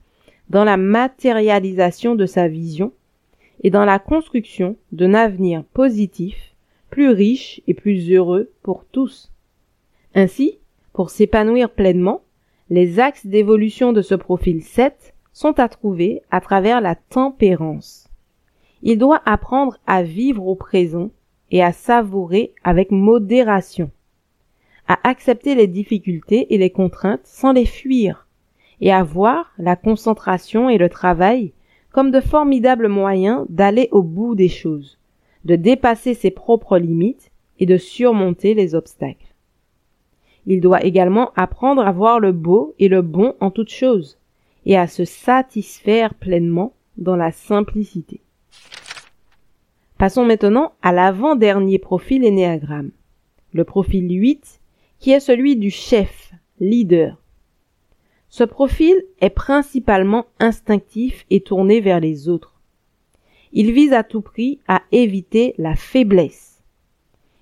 dans 0.52 0.64
la 0.64 0.78
matérialisation 0.78 2.14
de 2.14 2.28
sa 2.28 2.48
vision 2.48 2.92
et 3.64 3.72
dans 3.72 3.86
la 3.86 3.98
construction 3.98 4.76
d'un 4.92 5.16
avenir 5.16 5.64
positif, 5.74 6.54
plus 6.92 7.10
riche 7.10 7.62
et 7.66 7.74
plus 7.74 8.12
heureux 8.12 8.52
pour 8.62 8.86
tous. 8.86 9.32
Ainsi, 10.14 10.60
pour 10.94 11.10
s'épanouir 11.10 11.72
pleinement, 11.72 12.22
les 12.74 13.00
axes 13.00 13.28
d'évolution 13.28 13.94
de 13.94 14.02
ce 14.02 14.16
profil 14.16 14.64
7 14.64 15.14
sont 15.32 15.60
à 15.60 15.70
trouver 15.70 16.24
à 16.32 16.42
travers 16.42 16.82
la 16.82 16.96
tempérance. 16.96 18.10
Il 18.82 18.98
doit 18.98 19.22
apprendre 19.26 19.78
à 19.86 20.02
vivre 20.02 20.48
au 20.48 20.56
présent 20.56 21.12
et 21.52 21.62
à 21.62 21.72
savourer 21.72 22.56
avec 22.64 22.90
modération, 22.90 23.92
à 24.88 24.98
accepter 25.08 25.54
les 25.54 25.68
difficultés 25.68 26.52
et 26.52 26.58
les 26.58 26.72
contraintes 26.72 27.28
sans 27.28 27.52
les 27.52 27.68
fuir, 27.68 28.28
et 28.82 28.92
à 28.92 29.04
voir 29.04 29.54
la 29.60 29.76
concentration 29.76 30.68
et 30.68 30.80
le 30.80 30.90
travail 30.90 31.54
comme 31.92 32.10
de 32.10 32.22
formidables 32.22 32.88
moyens 32.88 33.46
d'aller 33.50 33.88
au 33.92 34.02
bout 34.02 34.34
des 34.34 34.50
choses, 34.50 34.98
de 35.46 35.56
dépasser 35.56 36.16
ses 36.16 36.32
propres 36.32 36.80
limites 36.80 37.30
et 37.60 37.68
de 37.68 37.78
surmonter 37.78 38.56
les 38.56 38.74
obstacles. 38.74 39.33
Il 40.46 40.62
doit 40.62 40.84
également 40.84 41.32
apprendre 41.36 41.82
à 41.82 41.92
voir 41.92 42.20
le 42.20 42.32
beau 42.32 42.76
et 42.80 42.88
le 42.88 43.02
bon 43.02 43.36
en 43.40 43.52
toutes 43.52 43.72
choses, 43.72 44.18
et 44.66 44.78
à 44.78 44.88
se 44.88 45.06
satisfaire 45.06 46.14
pleinement 46.14 46.74
dans 46.98 47.16
la 47.16 47.32
simplicité. 47.32 48.22
Passons 49.98 50.26
maintenant 50.26 50.74
à 50.82 50.92
l'avant-dernier 50.92 51.80
profil 51.80 52.26
énéagramme, 52.26 52.92
le 53.54 53.64
profil 53.64 54.10
8, 54.10 54.60
qui 55.00 55.12
est 55.12 55.20
celui 55.20 55.56
du 55.56 55.70
chef, 55.70 56.34
leader. 56.60 57.18
Ce 58.30 58.44
profil 58.44 58.96
est 59.22 59.30
principalement 59.30 60.26
instinctif 60.40 61.26
et 61.30 61.42
tourné 61.42 61.82
vers 61.82 62.00
les 62.00 62.30
autres. 62.30 62.60
Il 63.52 63.72
vise 63.72 63.94
à 63.94 64.04
tout 64.04 64.22
prix 64.22 64.60
à 64.68 64.82
éviter 64.92 65.54
la 65.58 65.76
faiblesse. 65.76 66.64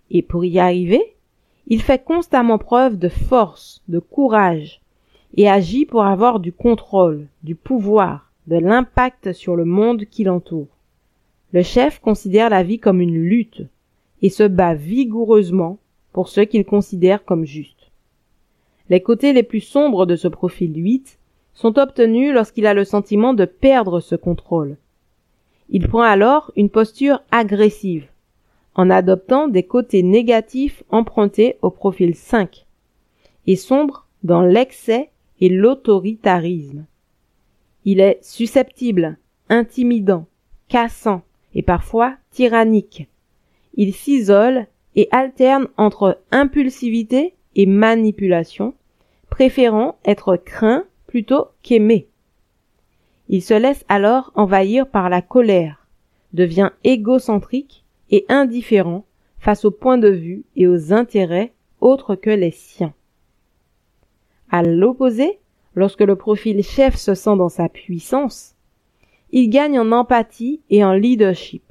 Et 0.10 0.22
pour 0.22 0.44
y 0.44 0.60
arriver, 0.60 1.16
il 1.72 1.82
fait 1.82 2.04
constamment 2.04 2.58
preuve 2.58 3.00
de 3.00 3.08
force, 3.08 3.82
de 3.88 4.00
courage, 4.00 4.82
et 5.36 5.50
agit 5.50 5.86
pour 5.86 6.04
avoir 6.04 6.42
du 6.42 6.52
contrôle, 6.52 7.28
du 7.44 7.56
pouvoir, 7.56 8.30
de 8.48 8.58
l'impact 8.58 9.32
sur 9.32 9.56
le 9.56 9.64
monde 9.64 10.04
qui 10.04 10.26
l'entoure. 10.26 10.68
Le 11.54 11.64
chef 11.64 12.02
considère 12.02 12.50
la 12.50 12.62
vie 12.62 12.80
comme 12.80 13.00
une 13.00 13.24
lutte 13.24 13.62
et 14.22 14.30
se 14.30 14.44
bat 14.44 14.74
vigoureusement 14.74 15.78
pour 16.12 16.28
ce 16.28 16.42
qu'il 16.42 16.66
considère 16.66 17.24
comme 17.24 17.46
juste. 17.46 17.90
Les 18.90 19.02
côtés 19.02 19.32
les 19.32 19.42
plus 19.42 19.62
sombres 19.62 20.06
de 20.06 20.18
ce 20.18 20.28
profil 20.28 20.74
8 20.76 21.20
sont 21.54 21.80
obtenus 21.80 22.34
lorsqu'il 22.34 22.68
a 22.68 22.74
le 22.74 22.84
sentiment 22.84 23.34
de 23.34 23.46
perdre 23.46 24.02
ce 24.02 24.16
contrôle. 24.16 24.76
Il 25.70 25.88
prend 25.88 26.02
alors 26.02 26.52
une 26.58 26.70
posture 26.70 27.22
agressive, 27.32 28.11
en 28.76 28.90
adoptant 28.90 29.48
des 29.48 29.64
côtés 29.64 30.04
négatifs 30.04 30.84
empruntés 30.90 31.58
au 31.62 31.70
profil 31.70 32.16
5, 32.16 32.66
et 33.48 33.56
sombre 33.56 34.08
dans 34.24 34.42
l'excès 34.42 35.10
et 35.40 35.50
l'autoritarisme. 35.50 36.86
Il 37.84 38.00
est 38.00 38.20
susceptible, 38.22 39.18
intimidant, 39.50 40.28
cassant, 40.70 41.24
et 41.54 41.64
parfois 41.64 42.16
tyrannique. 42.32 43.08
Il 43.74 43.94
s'isole 43.94 44.68
et 44.96 45.08
alterne 45.12 45.68
entre 45.78 46.20
impulsivité 46.32 47.34
et 47.56 47.66
manipulation, 47.66 48.74
préférant 49.30 49.98
être 50.06 50.38
craint 50.38 50.86
plutôt 51.08 51.48
qu'aimé. 51.62 52.08
Il 53.28 53.42
se 53.42 53.54
laisse 53.54 53.86
alors 53.90 54.32
envahir 54.36 54.88
par 54.88 55.10
la 55.10 55.22
colère, 55.22 55.88
devient 56.34 56.72
égocentrique 56.84 57.81
et 58.12 58.26
indifférent 58.30 59.06
face 59.40 59.66
aux 59.66 59.72
points 59.72 59.98
de 59.98 60.10
vue 60.10 60.44
et 60.56 60.68
aux 60.68 60.94
intérêts 60.94 61.54
autres 61.80 62.16
que 62.16 62.30
les 62.30 62.52
siens. 62.52 62.94
À 64.50 64.64
l'opposé, 64.64 65.40
lorsque 65.76 66.02
le 66.02 66.16
profil 66.16 66.62
chef 66.64 66.96
se 66.96 67.16
sent 67.16 67.38
dans 67.38 67.50
sa 67.50 67.70
puissance, 67.70 68.56
il 69.32 69.50
gagne 69.50 69.80
en 69.80 69.92
empathie 69.92 70.62
et 70.70 70.84
en 70.84 70.94
leadership, 70.94 71.64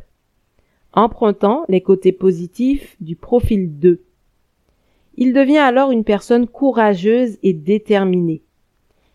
empruntant 0.94 1.64
les 1.68 1.83
côtés 1.83 2.12
positifs 2.12 2.96
du 3.00 3.16
profil 3.16 3.79
2. 3.79 4.03
Il 5.16 5.35
devient 5.35 5.59
alors 5.59 5.90
une 5.90 6.05
personne 6.05 6.46
courageuse 6.46 7.38
et 7.42 7.53
déterminée, 7.53 8.42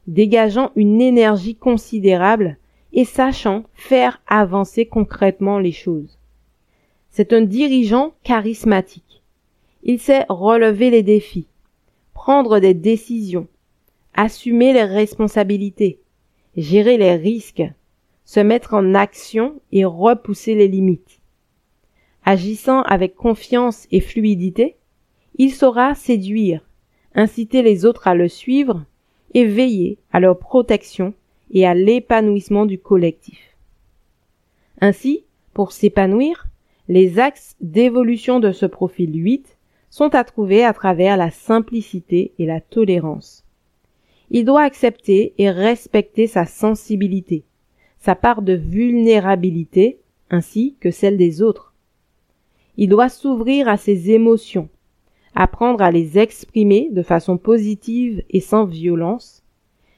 dégageant 0.06 0.72
une 0.76 1.02
énergie 1.02 1.56
considérable 1.56 2.58
et 2.94 3.06
sachant 3.06 3.64
faire 3.74 4.22
avancer 4.28 4.86
concrètement 4.86 5.58
les 5.58 5.72
choses. 5.72 6.20
C'est 7.16 7.32
un 7.32 7.44
dirigeant 7.44 8.14
charismatique. 8.24 9.24
Il 9.84 10.00
sait 10.00 10.26
relever 10.28 10.90
les 10.90 11.02
défis, 11.02 11.48
prendre 12.14 12.60
des 12.60 12.74
décisions, 12.74 13.48
assumer 14.14 14.74
les 14.74 14.84
responsabilités, 14.84 16.02
gérer 16.58 16.98
les 16.98 17.16
risques, 17.16 17.64
se 18.26 18.42
mettre 18.42 18.74
en 18.74 18.94
action 18.94 19.62
et 19.72 19.86
repousser 19.86 20.56
les 20.56 20.68
limites. 20.68 21.22
Agissant 22.26 22.82
avec 22.82 23.16
confiance 23.16 23.88
et 23.92 24.02
fluidité, 24.02 24.76
il 25.38 25.54
saura 25.54 25.96
séduire, 25.96 26.68
inciter 27.14 27.62
les 27.62 27.86
autres 27.86 28.10
à 28.10 28.14
le 28.14 28.28
suivre 28.28 28.84
et 29.34 29.46
veiller 29.46 30.00
à 30.12 30.20
leur 30.20 30.38
protection 30.38 31.14
et 31.50 31.66
à 31.66 31.76
l'épanouissement 31.76 32.66
du 32.66 32.78
collectif. 32.78 33.56
Ainsi, 34.82 35.24
pour 35.54 35.72
s'épanouir, 35.72 36.50
les 36.88 37.18
axes 37.18 37.56
d'évolution 37.62 38.40
de 38.40 38.52
ce 38.52 38.68
profil 38.68 39.12
8 39.16 39.58
sont 39.90 40.14
à 40.14 40.24
trouver 40.24 40.64
à 40.64 40.74
travers 40.74 41.18
la 41.18 41.32
simplicité 41.32 42.34
et 42.38 42.46
la 42.46 42.62
tolérance. 42.62 43.44
Il 44.30 44.46
doit 44.46 44.62
accepter 44.62 45.34
et 45.38 45.50
respecter 45.50 46.28
sa 46.28 46.46
sensibilité, 46.46 47.44
sa 47.98 48.14
part 48.14 48.42
de 48.44 48.54
vulnérabilité 48.54 50.00
ainsi 50.30 50.76
que 50.80 50.92
celle 50.92 51.18
des 51.18 51.42
autres. 51.42 51.74
Il 52.78 52.90
doit 52.90 53.10
s'ouvrir 53.10 53.68
à 53.68 53.78
ses 53.78 54.12
émotions, 54.12 54.70
apprendre 55.34 55.82
à 55.82 55.92
les 55.92 56.20
exprimer 56.20 56.90
de 56.92 57.02
façon 57.02 57.38
positive 57.38 58.24
et 58.30 58.42
sans 58.42 58.66
violence, 58.66 59.44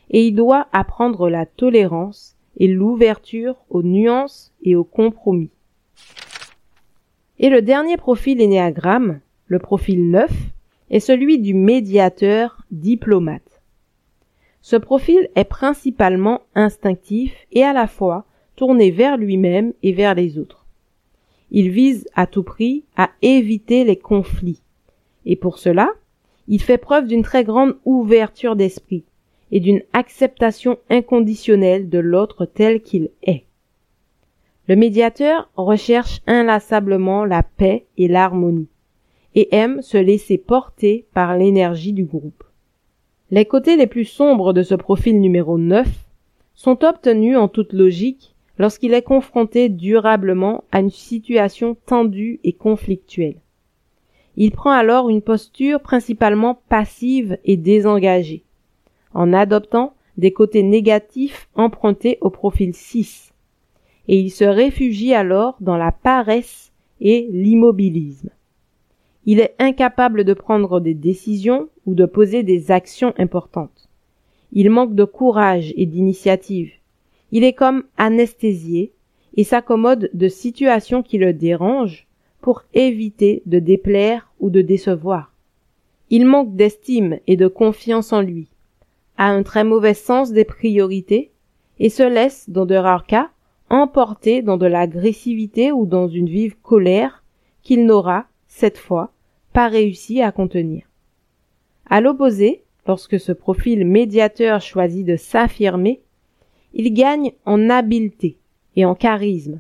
et 0.10 0.26
il 0.26 0.36
doit 0.36 0.68
apprendre 0.72 1.30
la 1.30 1.46
tolérance 1.46 2.38
et 2.58 2.68
l'ouverture 2.68 3.56
aux 3.70 3.84
nuances 3.84 4.54
et 4.62 4.76
aux 4.76 4.86
compromis. 4.86 5.50
Et 7.40 7.50
le 7.50 7.62
dernier 7.62 7.98
profil 7.98 8.42
énéagramme, 8.42 9.20
le 9.46 9.60
profil 9.60 10.10
9, 10.10 10.32
est 10.90 11.00
celui 11.00 11.40
du 11.40 11.54
médiateur 11.54 12.64
diplomate. 12.72 13.62
Ce 14.62 14.76
profil 14.76 15.30
est 15.36 15.46
principalement 15.46 16.42
instinctif 16.56 17.34
et 17.52 17.64
à 17.64 17.74
la 17.74 17.88
fois 17.88 18.26
tourné 18.56 18.92
vers 18.92 19.18
lui-même 19.18 19.74
et 19.84 19.94
vers 19.94 20.16
les 20.16 20.38
autres. 20.38 20.66
Il 21.52 21.70
vise 21.70 22.08
à 22.16 22.28
tout 22.28 22.44
prix 22.44 22.84
à 22.98 23.12
éviter 23.22 23.84
les 23.84 23.96
conflits. 23.96 24.62
Et 25.26 25.36
pour 25.36 25.60
cela, 25.60 25.90
il 26.48 26.62
fait 26.62 26.78
preuve 26.78 27.08
d'une 27.08 27.24
très 27.24 27.44
grande 27.44 27.78
ouverture 27.86 28.56
d'esprit 28.56 29.04
et 29.52 29.60
d'une 29.60 29.84
acceptation 29.94 30.78
inconditionnelle 30.90 31.90
de 31.90 32.00
l'autre 32.00 32.46
tel 32.46 32.82
qu'il 32.82 33.12
est. 33.24 33.47
Le 34.68 34.76
médiateur 34.76 35.50
recherche 35.56 36.22
inlassablement 36.28 37.24
la 37.24 37.42
paix 37.42 37.86
et 37.98 38.10
l'harmonie 38.10 38.68
et 39.34 39.56
aime 39.56 39.82
se 39.82 39.98
laisser 39.98 40.38
porter 40.38 41.06
par 41.14 41.38
l'énergie 41.38 41.94
du 41.94 42.04
groupe. 42.04 42.44
Les 43.32 43.46
côtés 43.46 43.78
les 43.78 43.88
plus 43.88 44.04
sombres 44.06 44.52
de 44.52 44.64
ce 44.64 44.76
profil 44.76 45.22
numéro 45.22 45.58
9 45.58 45.88
sont 46.54 46.84
obtenus 46.84 47.38
en 47.38 47.48
toute 47.48 47.72
logique 47.72 48.36
lorsqu'il 48.58 48.94
est 48.94 49.04
confronté 49.04 49.70
durablement 49.70 50.64
à 50.72 50.80
une 50.80 50.90
situation 50.90 51.78
tendue 51.86 52.40
et 52.44 52.54
conflictuelle. 52.54 53.38
Il 54.36 54.52
prend 54.52 54.72
alors 54.72 55.10
une 55.10 55.22
posture 55.22 55.80
principalement 55.80 56.60
passive 56.68 57.38
et 57.46 57.58
désengagée, 57.58 58.44
en 59.14 59.32
adoptant 59.34 59.94
des 60.18 60.34
côtés 60.34 60.64
négatifs 60.64 61.48
empruntés 61.56 62.18
au 62.22 62.30
profil 62.30 62.74
6, 62.74 63.34
et 64.08 64.20
il 64.20 64.30
se 64.30 64.44
réfugie 64.44 65.14
alors 65.14 65.58
dans 65.60 65.78
la 65.78 65.92
paresse 65.92 66.72
et 67.02 67.28
l'immobilisme. 67.32 68.30
Il 69.26 69.40
est 69.40 69.56
incapable 69.60 70.24
de 70.24 70.34
prendre 70.34 70.80
des 70.80 70.94
décisions 70.94 71.68
ou 71.86 71.96
de 71.96 72.06
poser 72.06 72.44
des 72.44 72.72
actions 72.72 73.14
importantes. 73.18 73.90
Il 74.54 74.70
manque 74.70 74.96
de 74.96 75.04
courage 75.04 75.74
et 75.76 75.86
d'initiative, 75.86 76.72
Il 77.34 77.44
est 77.44 77.54
comme 77.54 77.84
anesthésié 77.98 78.94
et 79.36 79.44
s'accommode 79.44 80.10
de 80.14 80.28
situations 80.30 81.04
qui 81.04 81.18
le 81.18 81.34
dérangent 81.34 82.08
pour 82.40 82.64
éviter 82.74 83.44
de 83.46 83.60
déplaire 83.60 84.32
ou 84.40 84.50
de 84.50 84.62
décevoir. 84.62 85.34
Il 86.10 86.26
manque 86.26 86.56
d'estime 86.56 87.20
et 87.28 87.36
de 87.36 87.48
confiance 87.48 88.14
en 88.14 88.22
lui, 88.22 88.48
a 89.18 89.28
un 89.28 89.44
très 89.44 89.66
mauvais 89.66 89.94
sens 89.94 90.32
des 90.32 90.46
priorités 90.46 91.32
et 91.80 91.90
se 91.90 92.04
laisse, 92.04 92.50
dans 92.50 92.66
de 92.66 92.76
rares 92.76 93.06
cas, 93.06 93.30
emporter 93.70 94.42
dans 94.42 94.58
de 94.58 94.66
l'agressivité 94.66 95.72
ou 95.72 95.86
dans 95.86 96.08
une 96.08 96.30
vive 96.30 96.56
colère 96.62 97.24
qu'il 97.62 97.86
n'aura, 97.86 98.26
cette 98.48 98.78
fois, 98.78 99.12
pas 99.54 99.68
réussi 99.68 100.22
à 100.22 100.32
contenir. 100.32 100.86
À 101.90 102.02
l'opposé, 102.02 102.64
lorsque 102.86 103.20
ce 103.20 103.32
profil 103.32 103.86
médiateur 103.86 104.62
choisit 104.62 105.06
de 105.06 105.16
s'affirmer, 105.16 106.02
il 106.74 106.94
gagne 106.94 107.32
en 107.46 107.70
habileté 107.70 108.38
et 108.76 108.86
en 108.86 108.96
charisme, 108.96 109.60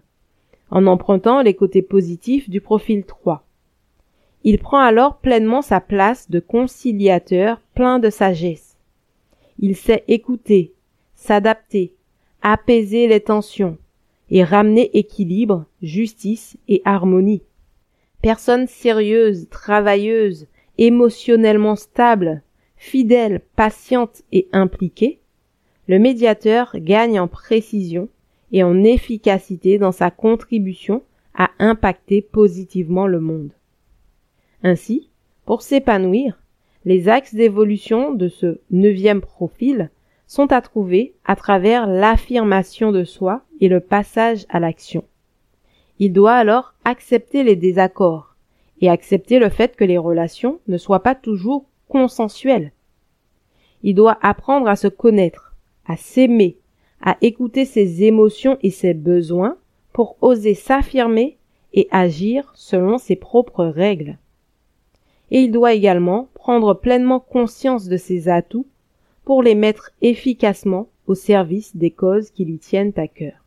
en 0.69 0.85
empruntant 0.87 1.41
les 1.41 1.53
côtés 1.53 1.81
positifs 1.81 2.49
du 2.49 2.61
profil 2.61 3.05
3. 3.05 3.43
Il 4.43 4.59
prend 4.59 4.79
alors 4.79 5.17
pleinement 5.17 5.61
sa 5.61 5.81
place 5.81 6.29
de 6.29 6.39
conciliateur 6.39 7.59
plein 7.73 7.99
de 7.99 8.09
sagesse. 8.09 8.77
Il 9.59 9.75
sait 9.75 10.03
écouter, 10.07 10.73
s'adapter, 11.15 11.93
apaiser 12.41 13.07
les 13.07 13.19
tensions 13.19 13.77
et 14.29 14.43
ramener 14.43 14.89
équilibre, 14.97 15.65
justice 15.81 16.57
et 16.67 16.81
harmonie. 16.85 17.43
Personne 18.21 18.67
sérieuse, 18.67 19.47
travailleuse, 19.49 20.47
émotionnellement 20.77 21.75
stable, 21.75 22.41
fidèle, 22.75 23.41
patiente 23.55 24.23
et 24.31 24.47
impliquée, 24.51 25.19
le 25.87 25.99
médiateur 25.99 26.75
gagne 26.75 27.19
en 27.19 27.27
précision 27.27 28.09
et 28.51 28.63
en 28.63 28.83
efficacité 28.83 29.77
dans 29.77 29.91
sa 29.91 30.11
contribution 30.11 31.03
à 31.33 31.49
impacter 31.59 32.21
positivement 32.21 33.07
le 33.07 33.19
monde. 33.19 33.53
Ainsi, 34.63 35.09
pour 35.45 35.61
s'épanouir, 35.61 36.41
les 36.83 37.09
axes 37.09 37.35
d'évolution 37.35 38.13
de 38.13 38.27
ce 38.27 38.59
neuvième 38.71 39.21
profil 39.21 39.89
sont 40.27 40.51
à 40.51 40.61
trouver 40.61 41.15
à 41.25 41.35
travers 41.35 41.87
l'affirmation 41.87 42.91
de 42.91 43.05
soi 43.05 43.41
et 43.59 43.69
le 43.69 43.79
passage 43.79 44.45
à 44.49 44.59
l'action. 44.59 45.03
Il 45.99 46.13
doit 46.13 46.33
alors 46.33 46.73
accepter 46.83 47.43
les 47.43 47.55
désaccords 47.55 48.35
et 48.81 48.89
accepter 48.89 49.39
le 49.39 49.49
fait 49.49 49.75
que 49.75 49.85
les 49.85 49.97
relations 49.97 50.59
ne 50.67 50.77
soient 50.77 51.01
pas 51.01 51.15
toujours 51.15 51.65
consensuelles. 51.87 52.73
Il 53.81 53.95
doit 53.95 54.17
apprendre 54.21 54.67
à 54.67 54.75
se 54.75 54.87
connaître, 54.87 55.55
à 55.87 55.97
s'aimer, 55.97 56.57
à 57.01 57.17
écouter 57.21 57.65
ses 57.65 58.03
émotions 58.03 58.57
et 58.61 58.71
ses 58.71 58.93
besoins 58.93 59.57
pour 59.93 60.17
oser 60.21 60.53
s'affirmer 60.53 61.37
et 61.73 61.87
agir 61.91 62.51
selon 62.55 62.97
ses 62.97 63.15
propres 63.15 63.65
règles. 63.65 64.17
Et 65.31 65.41
il 65.41 65.51
doit 65.51 65.73
également 65.73 66.29
prendre 66.33 66.73
pleinement 66.73 67.19
conscience 67.19 67.87
de 67.87 67.97
ses 67.97 68.29
atouts 68.29 68.67
pour 69.27 69.43
les 69.43 69.55
mettre 69.55 69.91
efficacement 70.01 70.87
au 71.05 71.13
service 71.13 71.75
des 71.75 71.91
causes 71.91 72.31
qui 72.31 72.45
lui 72.45 72.59
tiennent 72.59 72.93
à 72.95 73.09
cœur. 73.09 73.43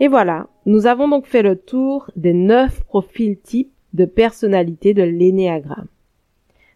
Et 0.00 0.08
voilà, 0.08 0.48
nous 0.64 0.86
avons 0.86 1.08
donc 1.08 1.26
fait 1.26 1.42
le 1.42 1.56
tour 1.56 2.10
des 2.16 2.32
neuf 2.32 2.82
profils 2.84 3.38
types 3.38 3.70
de 3.92 4.06
personnalité 4.06 4.94
de 4.94 5.02
l'énéagramme. 5.02 5.88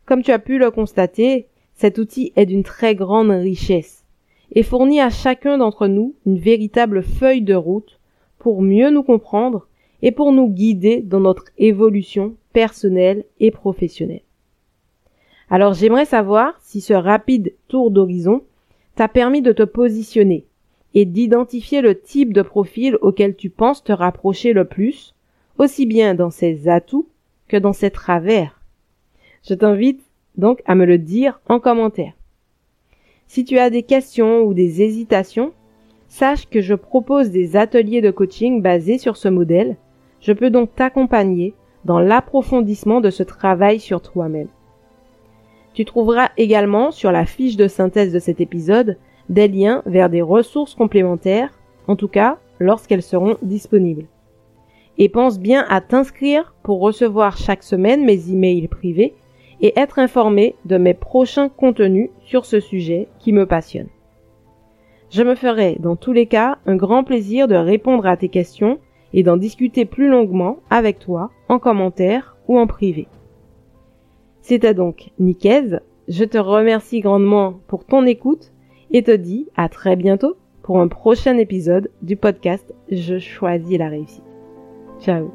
Comme 0.04 0.22
tu 0.22 0.30
as 0.30 0.38
pu 0.38 0.58
le 0.58 0.70
constater, 0.70 1.46
cet 1.74 1.96
outil 1.96 2.34
est 2.36 2.44
d'une 2.44 2.64
très 2.64 2.94
grande 2.94 3.30
richesse 3.30 4.04
et 4.52 4.62
fournit 4.62 5.00
à 5.00 5.08
chacun 5.08 5.56
d'entre 5.56 5.86
nous 5.86 6.16
une 6.26 6.38
véritable 6.38 7.02
feuille 7.02 7.40
de 7.40 7.54
route 7.54 7.98
pour 8.38 8.60
mieux 8.60 8.90
nous 8.90 9.02
comprendre 9.02 9.68
et 10.02 10.12
pour 10.12 10.32
nous 10.32 10.50
guider 10.50 11.00
dans 11.00 11.20
notre 11.20 11.46
évolution 11.56 12.36
personnelle 12.52 13.24
et 13.40 13.50
professionnelle. 13.50 14.25
Alors 15.48 15.74
j'aimerais 15.74 16.06
savoir 16.06 16.54
si 16.60 16.80
ce 16.80 16.92
rapide 16.92 17.54
tour 17.68 17.90
d'horizon 17.90 18.42
t'a 18.96 19.08
permis 19.08 19.42
de 19.42 19.52
te 19.52 19.62
positionner 19.62 20.46
et 20.94 21.04
d'identifier 21.04 21.82
le 21.82 21.98
type 21.98 22.32
de 22.32 22.42
profil 22.42 22.96
auquel 23.00 23.36
tu 23.36 23.50
penses 23.50 23.84
te 23.84 23.92
rapprocher 23.92 24.52
le 24.52 24.64
plus, 24.64 25.14
aussi 25.58 25.86
bien 25.86 26.14
dans 26.14 26.30
ses 26.30 26.68
atouts 26.68 27.08
que 27.48 27.56
dans 27.56 27.72
ses 27.72 27.90
travers. 27.90 28.60
Je 29.46 29.54
t'invite 29.54 30.00
donc 30.36 30.62
à 30.66 30.74
me 30.74 30.84
le 30.84 30.98
dire 30.98 31.40
en 31.48 31.60
commentaire. 31.60 32.14
Si 33.28 33.44
tu 33.44 33.58
as 33.58 33.70
des 33.70 33.82
questions 33.82 34.42
ou 34.42 34.54
des 34.54 34.82
hésitations, 34.82 35.52
sache 36.08 36.48
que 36.48 36.60
je 36.60 36.74
propose 36.74 37.30
des 37.30 37.56
ateliers 37.56 38.00
de 38.00 38.10
coaching 38.10 38.62
basés 38.62 38.98
sur 38.98 39.16
ce 39.16 39.28
modèle. 39.28 39.76
Je 40.20 40.32
peux 40.32 40.50
donc 40.50 40.74
t'accompagner 40.74 41.54
dans 41.84 42.00
l'approfondissement 42.00 43.00
de 43.00 43.10
ce 43.10 43.22
travail 43.22 43.78
sur 43.80 44.00
toi-même. 44.00 44.48
Tu 45.76 45.84
trouveras 45.84 46.30
également 46.38 46.90
sur 46.90 47.12
la 47.12 47.26
fiche 47.26 47.56
de 47.56 47.68
synthèse 47.68 48.10
de 48.10 48.18
cet 48.18 48.40
épisode 48.40 48.96
des 49.28 49.46
liens 49.46 49.82
vers 49.84 50.08
des 50.08 50.22
ressources 50.22 50.74
complémentaires, 50.74 51.50
en 51.86 51.96
tout 51.96 52.08
cas 52.08 52.38
lorsqu'elles 52.58 53.02
seront 53.02 53.36
disponibles. 53.42 54.06
Et 54.96 55.10
pense 55.10 55.38
bien 55.38 55.66
à 55.68 55.82
t'inscrire 55.82 56.54
pour 56.62 56.80
recevoir 56.80 57.36
chaque 57.36 57.62
semaine 57.62 58.06
mes 58.06 58.30
emails 58.30 58.68
privés 58.68 59.12
et 59.60 59.78
être 59.78 59.98
informé 59.98 60.54
de 60.64 60.78
mes 60.78 60.94
prochains 60.94 61.50
contenus 61.50 62.08
sur 62.24 62.46
ce 62.46 62.58
sujet 62.58 63.08
qui 63.18 63.34
me 63.34 63.44
passionne. 63.44 63.88
Je 65.10 65.22
me 65.22 65.34
ferai 65.34 65.76
dans 65.78 65.94
tous 65.94 66.14
les 66.14 66.24
cas 66.24 66.56
un 66.64 66.76
grand 66.76 67.04
plaisir 67.04 67.48
de 67.48 67.54
répondre 67.54 68.06
à 68.06 68.16
tes 68.16 68.30
questions 68.30 68.78
et 69.12 69.22
d'en 69.22 69.36
discuter 69.36 69.84
plus 69.84 70.08
longuement 70.08 70.56
avec 70.70 70.98
toi 70.98 71.30
en 71.50 71.58
commentaire 71.58 72.38
ou 72.48 72.58
en 72.58 72.66
privé. 72.66 73.08
C'était 74.46 74.74
donc 74.74 75.10
Nicaise. 75.18 75.80
Je 76.06 76.22
te 76.22 76.38
remercie 76.38 77.00
grandement 77.00 77.58
pour 77.66 77.84
ton 77.84 78.06
écoute 78.06 78.52
et 78.92 79.02
te 79.02 79.10
dis 79.10 79.48
à 79.56 79.68
très 79.68 79.96
bientôt 79.96 80.36
pour 80.62 80.78
un 80.78 80.86
prochain 80.86 81.36
épisode 81.36 81.90
du 82.02 82.14
podcast 82.14 82.72
Je 82.88 83.18
choisis 83.18 83.76
la 83.76 83.88
réussite. 83.88 84.22
Ciao 85.00 85.32